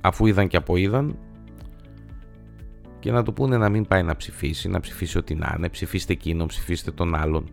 αφού 0.00 0.26
είδαν 0.26 0.48
και 0.48 0.56
αποείδαν 0.56 1.18
και 2.98 3.10
να 3.10 3.22
του 3.22 3.32
πούνε 3.32 3.56
να 3.56 3.68
μην 3.68 3.86
πάει 3.86 4.02
να 4.02 4.16
ψηφίσει, 4.16 4.68
να 4.68 4.80
ψηφίσει 4.80 5.18
ό,τι 5.18 5.34
να 5.34 5.54
είναι, 5.56 5.68
ψηφίστε 5.68 6.12
εκείνον, 6.12 6.46
ψηφίστε 6.46 6.90
τον 6.90 7.14
άλλον. 7.14 7.48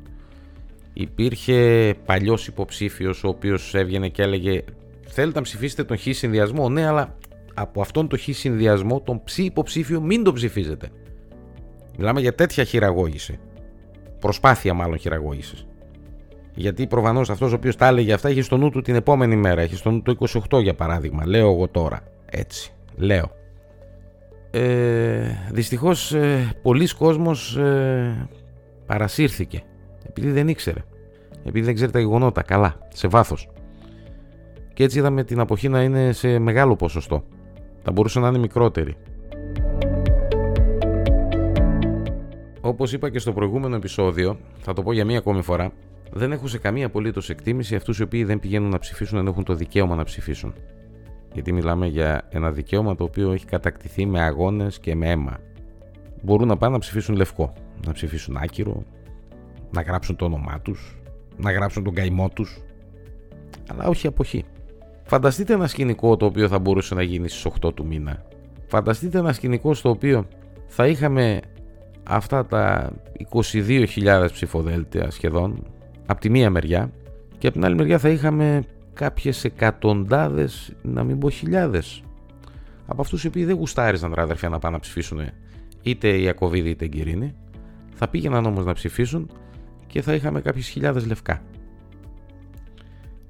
Υπήρχε 0.93 1.93
παλιός 2.05 2.47
υποψήφιος 2.47 3.23
ο 3.23 3.27
οποίος 3.27 3.73
έβγαινε 3.75 4.09
και 4.09 4.21
έλεγε 4.21 4.63
θέλετε 5.07 5.37
να 5.37 5.43
ψηφίσετε 5.43 5.83
τον 5.83 5.97
χ 5.97 6.01
συνδυασμό, 6.09 6.69
ναι 6.69 6.87
αλλά 6.87 7.15
από 7.53 7.81
αυτόν 7.81 8.07
τον 8.07 8.19
χ 8.19 8.23
συνδυασμό 8.31 9.01
τον 9.01 9.23
ψ 9.23 9.37
υποψήφιο 9.37 10.01
μην 10.01 10.23
τον 10.23 10.33
ψηφίζετε. 10.33 10.89
Μιλάμε 11.97 12.21
για 12.21 12.35
τέτοια 12.35 12.63
χειραγώγηση. 12.63 13.39
Προσπάθεια 14.19 14.73
μάλλον 14.73 14.97
χειραγώγησης. 14.97 15.67
Γιατί 16.57 16.87
προφανώς 16.87 17.29
αυτός 17.29 17.51
ο 17.51 17.55
οποίος 17.55 17.75
τα 17.75 17.87
έλεγε 17.87 18.13
αυτά 18.13 18.29
έχει 18.29 18.41
στο 18.41 18.57
νου 18.57 18.69
του 18.69 18.81
την 18.81 18.95
επόμενη 18.95 19.35
μέρα. 19.35 19.61
Έχει 19.61 19.75
στο 19.75 19.91
νου 19.91 20.01
το 20.01 20.15
28 20.49 20.61
για 20.61 20.73
παράδειγμα. 20.73 21.27
Λέω 21.27 21.51
εγώ 21.51 21.67
τώρα. 21.67 22.01
Έτσι. 22.25 22.71
Λέω. 22.95 23.31
Ε, 24.51 25.29
δυστυχώς 25.51 26.13
ε, 26.13 26.55
πολλοί 26.61 26.87
κόσμος 26.87 27.57
ε, 27.57 28.27
παρασύρθηκε 28.85 29.63
επειδή 30.07 30.31
δεν 30.31 30.47
ήξερε 30.47 30.83
επειδή 31.43 31.65
δεν 31.65 31.75
ξέρει 31.75 31.91
τα 31.91 31.99
γεγονότα 31.99 32.41
καλά, 32.41 32.77
σε 32.93 33.07
βάθος 33.07 33.49
και 34.73 34.83
έτσι 34.83 34.99
είδαμε 34.99 35.23
την 35.23 35.39
αποχή 35.39 35.69
να 35.69 35.81
είναι 35.81 36.11
σε 36.11 36.39
μεγάλο 36.39 36.75
ποσοστό 36.75 37.23
θα 37.83 37.91
μπορούσε 37.91 38.19
να 38.19 38.27
είναι 38.27 38.37
μικρότερη 38.37 38.95
Όπως 42.61 42.93
είπα 42.93 43.09
και 43.09 43.19
στο 43.19 43.33
προηγούμενο 43.33 43.75
επεισόδιο, 43.75 44.37
θα 44.57 44.73
το 44.73 44.83
πω 44.83 44.93
για 44.93 45.05
μία 45.05 45.17
ακόμη 45.17 45.41
φορά, 45.41 45.71
δεν 46.11 46.31
έχω 46.31 46.47
σε 46.47 46.57
καμία 46.57 46.85
απολύτως 46.85 47.29
εκτίμηση 47.29 47.75
αυτούς 47.75 47.99
οι 47.99 48.03
οποίοι 48.03 48.23
δεν 48.23 48.39
πηγαίνουν 48.39 48.69
να 48.69 48.79
ψηφίσουν 48.79 49.17
ενώ 49.17 49.29
έχουν 49.29 49.43
το 49.43 49.53
δικαίωμα 49.53 49.95
να 49.95 50.03
ψηφίσουν 50.03 50.53
γιατί 51.37 51.53
μιλάμε 51.53 51.87
για 51.87 52.27
ένα 52.29 52.51
δικαίωμα 52.51 52.95
το 52.95 53.03
οποίο 53.03 53.31
έχει 53.31 53.45
κατακτηθεί 53.45 54.05
με 54.05 54.21
αγώνες 54.21 54.79
και 54.79 54.95
με 54.95 55.09
αίμα. 55.09 55.39
Μπορούν 56.21 56.47
να 56.47 56.57
πάνε 56.57 56.73
να 56.73 56.79
ψηφίσουν 56.79 57.15
λευκό, 57.15 57.53
να 57.85 57.91
ψηφίσουν 57.91 58.37
άκυρο, 58.37 58.83
να 59.71 59.81
γράψουν 59.81 60.15
το 60.15 60.25
όνομά 60.25 60.59
τους, 60.61 61.01
να 61.37 61.51
γράψουν 61.51 61.83
τον 61.83 61.93
καημό 61.93 62.29
τους, 62.29 62.61
αλλά 63.71 63.87
όχι 63.87 64.07
αποχή. 64.07 64.43
Φανταστείτε 65.03 65.53
ένα 65.53 65.67
σκηνικό 65.67 66.17
το 66.17 66.25
οποίο 66.25 66.47
θα 66.47 66.59
μπορούσε 66.59 66.95
να 66.95 67.01
γίνει 67.01 67.27
στις 67.27 67.45
8 67.61 67.73
του 67.73 67.85
μήνα. 67.85 68.25
Φανταστείτε 68.67 69.17
ένα 69.17 69.33
σκηνικό 69.33 69.73
στο 69.73 69.89
οποίο 69.89 70.27
θα 70.67 70.87
είχαμε 70.87 71.39
αυτά 72.03 72.45
τα 72.45 72.91
22.000 73.51 74.27
ψηφοδέλτια 74.31 75.11
σχεδόν 75.11 75.63
από 76.07 76.21
τη 76.21 76.29
μία 76.29 76.49
μεριά 76.49 76.91
και 77.37 77.47
από 77.47 77.55
την 77.55 77.65
άλλη 77.65 77.75
μεριά 77.75 77.99
θα 77.99 78.09
είχαμε 78.09 78.63
κάποιες 78.93 79.43
εκατοντάδες, 79.43 80.73
να 80.81 81.03
μην 81.03 81.19
πω 81.19 81.29
χιλιάδες, 81.29 82.03
από 82.85 83.01
αυτούς 83.01 83.23
οι 83.23 83.27
οποίοι 83.27 83.45
δεν 83.45 83.55
γουστάριζαν 83.55 84.13
ρε 84.15 84.21
αδερφιά 84.21 84.49
να 84.49 84.59
πάνε 84.59 84.73
να 84.73 84.81
ψηφίσουν 84.81 85.21
είτε 85.81 86.17
η 86.17 86.27
Ακοβίδη 86.27 86.69
είτε 86.69 86.85
η 86.85 86.87
Γκυρίνη, 86.87 87.35
θα 87.93 88.07
πήγαιναν 88.07 88.45
όμως 88.45 88.65
να 88.65 88.73
ψηφίσουν 88.73 89.29
και 89.87 90.01
θα 90.01 90.13
είχαμε 90.13 90.41
κάποιες 90.41 90.67
χιλιάδες 90.67 91.05
λευκά. 91.05 91.41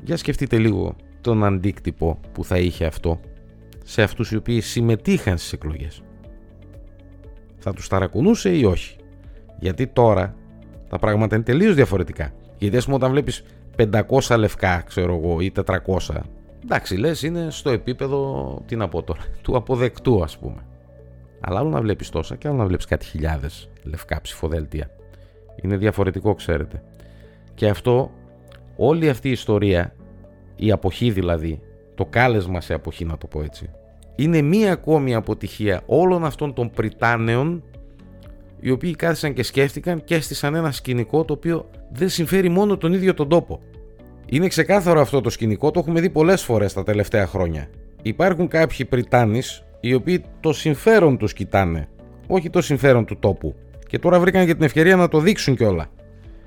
Για 0.04 0.18
σκεφτείτε 0.18 0.58
λίγο 0.58 0.96
τον 1.22 1.44
αντίκτυπο 1.44 2.20
που 2.32 2.44
θα 2.44 2.58
είχε 2.58 2.86
αυτό 2.86 3.20
σε 3.84 4.02
αυτούς 4.02 4.32
οι 4.32 4.36
οποίοι 4.36 4.62
συμμετείχαν 4.62 5.38
στις 5.38 5.54
εκλογές. 5.54 6.02
Θα 7.58 7.74
τους 7.74 7.88
ταρακουνούσε 7.88 8.58
ή 8.58 8.64
όχι; 8.64 8.96
Γιατί 9.60 9.88
τώρα 9.88 10.36
τα 10.90 11.00
πράγματα 11.00 11.36
είναι 11.36 11.44
τελείως 11.44 11.76
διαφορετικά. 11.76 12.34
Γιατί 12.58 12.78
ας 12.78 12.84
πούμε 12.86 12.96
όταν 12.96 13.12
βλέπεις 13.12 13.44
500 13.78 14.38
λευκά, 14.38 14.82
ξέρω 14.86 15.16
εγώ, 15.16 15.42
ή 15.42 15.52
400. 15.52 15.76
Εντάξει, 16.64 16.98
λες, 16.98 17.24
είναι 17.24 17.48
στο 17.50 17.70
επίπεδο, 17.70 18.62
τι 18.66 18.76
να 18.76 18.88
πω 18.88 19.04
τώρα, 19.04 19.22
του 19.42 19.56
αποδεκτού, 19.56 20.24
ας 20.24 20.38
πούμε. 20.38 20.66
Αλλά 21.40 21.60
άλλο 21.60 21.70
να 21.70 21.82
βλέπεις 21.82 22.10
τόσα 22.10 22.36
και 22.36 22.48
άλλο 22.48 22.58
να 22.58 22.66
βλέπεις 22.66 22.86
κάτι 22.86 23.06
χιλιάδες 23.06 23.70
λευκά 23.84 24.22
ψηφοδέλτια. 24.22 24.90
Είναι 25.62 25.78
διαφορετικό, 25.78 26.34
ξέρετε. 26.34 26.84
Και 27.54 27.68
αυτό, 27.68 28.12
όλη 28.76 29.10
αυτή 29.10 29.28
η 29.28 29.32
ιστορία, 29.32 29.94
η 30.56 30.72
αποχή 30.72 31.12
δηλαδή, 31.12 31.62
το 31.96 32.06
κάλεσμα 32.06 32.62
σε 32.62 32.74
αποχή, 32.74 33.06
να 33.06 33.18
το 33.18 33.28
πω 33.28 33.42
έτσι, 33.42 33.70
είναι 34.16 34.42
μία 34.42 34.72
ακόμη 34.72 35.16
αποτυχία 35.16 35.82
όλων 35.86 36.26
αυτών 36.26 36.54
των 36.54 36.70
Πριτάνεων 36.70 37.64
οι 38.60 38.70
οποίοι 38.70 38.96
κάθισαν 38.96 39.34
και 39.34 39.44
σκέφτηκαν 39.44 40.04
και 40.04 40.16
έστησαν 40.16 40.56
ένα 40.56 40.72
σκηνικό 40.72 41.26
το 41.26 41.34
οποίο 41.34 41.70
δεν 41.90 42.10
συμφέρει 42.10 42.50
μόνο 42.50 42.78
τον 42.78 42.94
ίδιο 42.94 43.14
τον 43.14 43.30
τόπο. 43.30 43.60
Είναι 44.26 44.48
ξεκάθαρο 44.48 45.02
αυτό 45.02 45.22
το 45.22 45.30
σκηνικό, 45.30 45.72
το 45.72 45.80
έχουμε 45.80 46.00
δει 46.00 46.10
πολλές 46.10 46.44
φορές 46.44 46.74
τα 46.74 46.84
τελευταία 46.84 47.28
χρόνια. 47.28 47.70
Υπάρχουν 48.02 48.48
κάποιοι 48.48 48.86
Πριτάνης 48.86 49.64
οι 49.80 49.94
οποίοι 49.94 50.24
το 50.40 50.54
συμφέρον 50.54 51.18
τους 51.18 51.34
κοιτάνε, 51.34 51.88
όχι 52.28 52.50
το 52.50 52.62
συμφέρον 52.62 53.06
του 53.06 53.20
τόπου. 53.20 53.56
Και 53.88 54.00
τώρα 54.00 54.20
βρήκαν 54.20 54.46
και 54.46 54.54
την 54.54 54.64
ευκαιρία 54.64 54.96
να 54.96 55.08
το 55.08 55.20
δείξουν 55.20 55.56
κιόλα. 55.56 55.88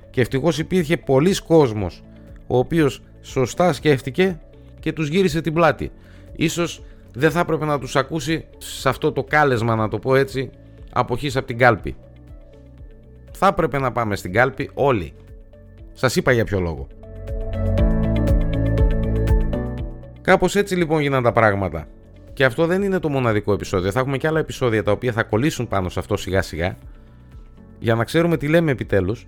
Και 0.09 0.21
ευτυχώς 0.21 0.59
υπήρχε 0.59 0.97
πολλοί 0.97 1.35
κόσμος 1.35 2.03
ο 2.47 2.57
οποίος 2.57 3.01
σωστά 3.21 3.73
σκέφτηκε 3.73 4.39
και 4.79 4.93
τους 4.93 5.07
γύρισε 5.07 5.41
την 5.41 5.53
πλάτη. 5.53 5.91
Ίσως 6.35 6.83
δεν 7.13 7.31
θα 7.31 7.39
έπρεπε 7.39 7.65
να 7.65 7.79
τους 7.79 7.95
ακούσει 7.95 8.45
σε 8.57 8.89
αυτό 8.89 9.11
το 9.11 9.23
κάλεσμα 9.23 9.75
να 9.75 9.87
το 9.87 9.99
πω 9.99 10.15
έτσι 10.15 10.49
αποχής 10.91 11.35
από 11.35 11.47
την 11.47 11.57
κάλπη. 11.57 11.95
Θα 13.31 13.47
έπρεπε 13.47 13.79
να 13.79 13.91
πάμε 13.91 14.15
στην 14.15 14.33
κάλπη 14.33 14.69
όλοι. 14.73 15.13
Σας 15.93 16.15
είπα 16.15 16.31
για 16.31 16.43
ποιο 16.43 16.59
λόγο. 16.59 16.87
Κάπως 20.21 20.55
έτσι 20.55 20.75
λοιπόν 20.75 21.01
γίναν 21.01 21.23
τα 21.23 21.31
πράγματα. 21.31 21.87
Και 22.33 22.45
αυτό 22.45 22.65
δεν 22.65 22.81
είναι 22.81 22.99
το 22.99 23.09
μοναδικό 23.09 23.53
επεισόδιο. 23.53 23.91
Θα 23.91 23.99
έχουμε 23.99 24.17
και 24.17 24.27
άλλα 24.27 24.39
επεισόδια 24.39 24.83
τα 24.83 24.91
οποία 24.91 25.11
θα 25.11 25.23
κολλήσουν 25.23 25.67
πάνω 25.67 25.89
σε 25.89 25.99
αυτό 25.99 26.17
σιγά 26.17 26.41
σιγά 26.41 26.77
για 27.81 27.95
να 27.95 28.03
ξέρουμε 28.03 28.37
τι 28.37 28.47
λέμε 28.47 28.71
επιτέλους 28.71 29.27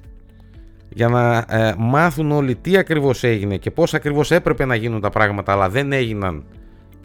για 0.90 1.08
να 1.08 1.46
ε, 1.50 1.74
μάθουν 1.78 2.32
όλοι 2.32 2.56
τι 2.56 2.78
ακριβώς 2.78 3.24
έγινε 3.24 3.58
και 3.58 3.72
πώς 3.72 3.94
ακριβώς 3.94 4.32
έπρεπε 4.32 4.66
να 4.66 4.76
γίνουν 4.76 5.02
τα 5.02 5.10
πράγματα 5.10 5.52
αλλά 5.52 5.70
δεν 5.70 5.92
έγιναν 5.92 6.44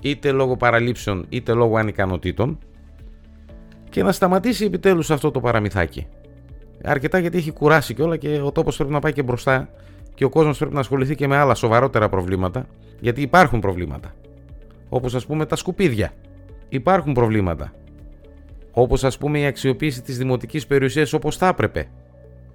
είτε 0.01 0.31
λόγω 0.33 0.57
παραλήψεων 0.57 1.27
είτε 1.29 1.53
λόγω 1.53 1.77
ανικανοτήτων 1.77 2.59
και 3.91 4.03
να 4.03 4.13
σταματήσει 4.13 4.65
επιτέλους 4.65 5.11
αυτό 5.11 5.31
το 5.31 5.41
παραμυθάκι. 5.41 6.07
Αρκετά 6.85 7.19
γιατί 7.19 7.37
έχει 7.37 7.53
κουράσει 7.53 7.95
και 7.95 8.03
όλα 8.03 8.17
και 8.17 8.41
ο 8.45 8.53
τόπος 8.53 8.77
πρέπει 8.77 8.93
να 8.93 8.99
πάει 8.99 9.13
και 9.13 9.23
μπροστά 9.23 9.69
και 10.15 10.25
ο 10.25 10.29
κόσμος 10.29 10.59
πρέπει 10.59 10.75
να 10.75 10.81
ασχοληθεί 10.81 11.15
και 11.15 11.27
με 11.27 11.37
άλλα 11.37 11.55
σοβαρότερα 11.55 12.09
προβλήματα 12.09 12.67
γιατί 13.01 13.23
υπάρχουν 13.23 13.61
προβλήματα. 13.61 14.15
Όπως 14.89 15.15
ας 15.15 15.27
πούμε 15.27 15.47
τα 15.47 15.57
σκουπίδια. 15.57 16.13
Υπάρχουν 16.69 17.13
προβλήματα. 17.13 17.73
Όπως 18.71 19.05
ας 19.05 19.19
πούμε 19.19 19.39
η 19.39 19.47
αξιοποίηση 19.47 20.03
της 20.03 20.19
δημοτικής 20.19 20.67
περιουσίας 20.67 21.13
όπως 21.13 21.37
θα 21.37 21.49
έπρεπε. 21.49 21.89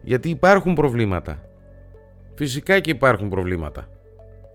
Γιατί 0.02 0.30
υπάρχουν 0.30 0.74
προβλήματα. 0.74 1.42
Φυσικά 2.36 2.80
και 2.80 2.92
υπάρχουν 2.92 3.30
προβλήματα. 3.30 3.88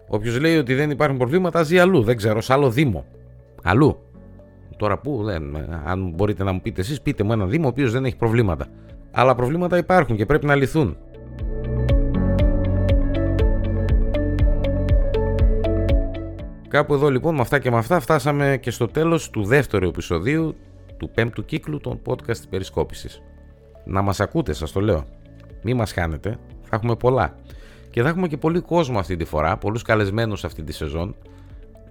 Όποιος 0.09 0.41
λέει 0.41 0.57
ότι 0.57 0.75
δεν 0.75 0.91
υπάρχουν 0.91 1.19
προβλήματα 1.19 1.63
ζει 1.63 1.79
αλλού. 1.79 2.03
Δεν 2.03 2.17
ξέρω, 2.17 2.41
σε 2.41 2.53
άλλο 2.53 2.71
Δήμο. 2.71 3.05
Αλλού. 3.63 3.99
Τώρα 4.77 4.99
πού, 4.99 5.25
δεν, 5.25 5.57
αν 5.85 6.13
μπορείτε 6.15 6.45
να 6.45 6.53
μου 6.53 6.61
πείτε 6.61 6.81
εσείς, 6.81 7.01
πείτε 7.01 7.23
μου 7.23 7.33
ένα 7.33 7.47
Δήμο 7.47 7.67
ο 7.67 7.69
οποίος 7.69 7.93
δεν 7.93 8.05
έχει 8.05 8.17
προβλήματα. 8.17 8.67
Αλλά 9.11 9.35
προβλήματα 9.35 9.77
υπάρχουν 9.77 10.17
και 10.17 10.27
πρέπει 10.27 10.47
να 10.47 10.55
λυθούν. 10.55 10.97
Κάπου 16.69 16.95
εδώ 16.95 17.11
λοιπόν 17.11 17.35
με 17.35 17.41
αυτά 17.41 17.59
και 17.59 17.71
με 17.71 17.77
αυτά 17.77 18.01
φτάσαμε 18.01 18.59
και 18.61 18.71
στο 18.71 18.89
τέλος 18.89 19.31
του 19.31 19.45
δεύτερου 19.45 19.89
επεισοδίου 19.89 20.55
του 20.97 21.11
πέμπτου 21.11 21.45
κύκλου 21.45 21.81
των 21.81 22.01
podcast 22.07 22.27
της 22.27 22.49
περισκόπησης. 22.49 23.23
Να 23.85 24.03
μας 24.03 24.21
ακούτε 24.21 24.53
σας 24.53 24.73
το 24.73 24.81
λέω. 24.81 25.05
Μη 25.63 25.75
μας 25.75 25.93
χάνετε, 25.93 26.39
θα 26.63 26.77
έχουμε 26.77 26.97
πολλά. 26.97 27.35
Και 27.47 27.55
Και 27.91 28.03
θα 28.03 28.09
έχουμε 28.09 28.29
και 28.29 28.37
πολύ 28.37 28.61
κόσμο 28.61 28.99
αυτή 28.99 29.17
τη 29.17 29.25
φορά, 29.25 29.57
πολλούς 29.57 29.83
καλεσμένους 29.83 30.45
αυτή 30.45 30.63
τη 30.63 30.73
σεζόν 30.73 31.17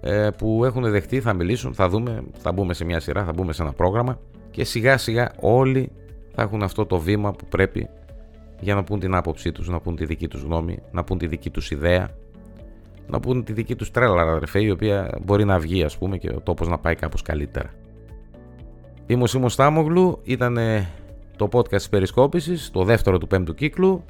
ε, 0.02 0.30
που 0.38 0.66
έχουν 0.66 0.90
δεχτεί, 0.92 1.22
θα 1.22 1.34
μιλήσουν, 1.34 1.74
θα 1.74 1.90
δούμε, 1.90 2.24
θα 2.38 2.52
μπούμε 2.52 2.74
σε 2.74 2.86
μια 2.86 3.00
σειρά, 3.00 3.24
θα 3.24 3.34
μπούμε 3.34 3.54
σε 3.54 3.62
ένα 3.62 3.72
πρόγραμμα 3.72 4.20
και 4.52 4.64
σιγά 4.64 4.98
σιγά 4.98 5.32
όλοι 5.40 5.92
θα 6.38 6.44
έχουν 6.44 6.64
αυτό 6.64 6.86
το 6.86 7.00
βήμα 7.00 7.32
που 7.32 7.46
πρέπει 7.46 7.90
για 8.60 8.76
να 8.76 8.84
πούν 8.84 9.00
την 9.00 9.16
άποψή 9.16 9.52
τους, 9.52 9.70
να 9.70 9.80
πούν 9.80 9.96
τη 9.96 10.06
δική 10.06 10.28
τους 10.28 10.42
γνώμη, 10.42 10.80
να 10.92 11.04
πούν 11.04 11.18
τη 11.18 11.28
δική 11.28 11.50
τους 11.50 11.72
ιδέα, 11.72 12.10
να 13.08 13.20
πούν 13.20 13.44
τη 13.44 13.54
δική 13.54 13.76
τους 13.76 13.92
τρέλα 13.92 14.22
αδερφέ, 14.22 14.62
η 14.62 14.70
οποία 14.70 15.20
μπορεί 15.26 15.46
να 15.46 15.60
βγει 15.60 15.84
ας 15.84 15.98
πούμε 15.98 16.18
και 16.18 16.30
ο 16.30 16.42
τόπος 16.42 16.68
να 16.68 16.78
πάει 16.78 16.96
κάπως 16.96 17.22
καλύτερα. 17.22 17.74
Είμαι 19.06 19.24
ο 19.24 19.28
Σίμος 19.28 19.54
Στάμογλου, 19.54 20.20
ήταν 20.24 20.58
το 21.36 21.50
podcast 21.52 21.76
της 21.76 21.90
Περισκόπησης, 21.90 22.72
το 22.72 22.84
δεύτερο 22.84 23.18
του 23.18 23.28
πέμπτου 23.28 23.54
κύκλου. 23.54 24.04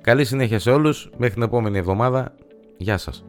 Καλή 0.00 0.24
συνέχεια 0.24 0.58
σε 0.58 0.70
όλους, 0.70 1.10
μέχρι 1.16 1.34
την 1.34 1.42
επόμενη 1.42 1.78
εβδομάδα. 1.78 2.34
Γεια 2.76 2.98
σας. 2.98 3.24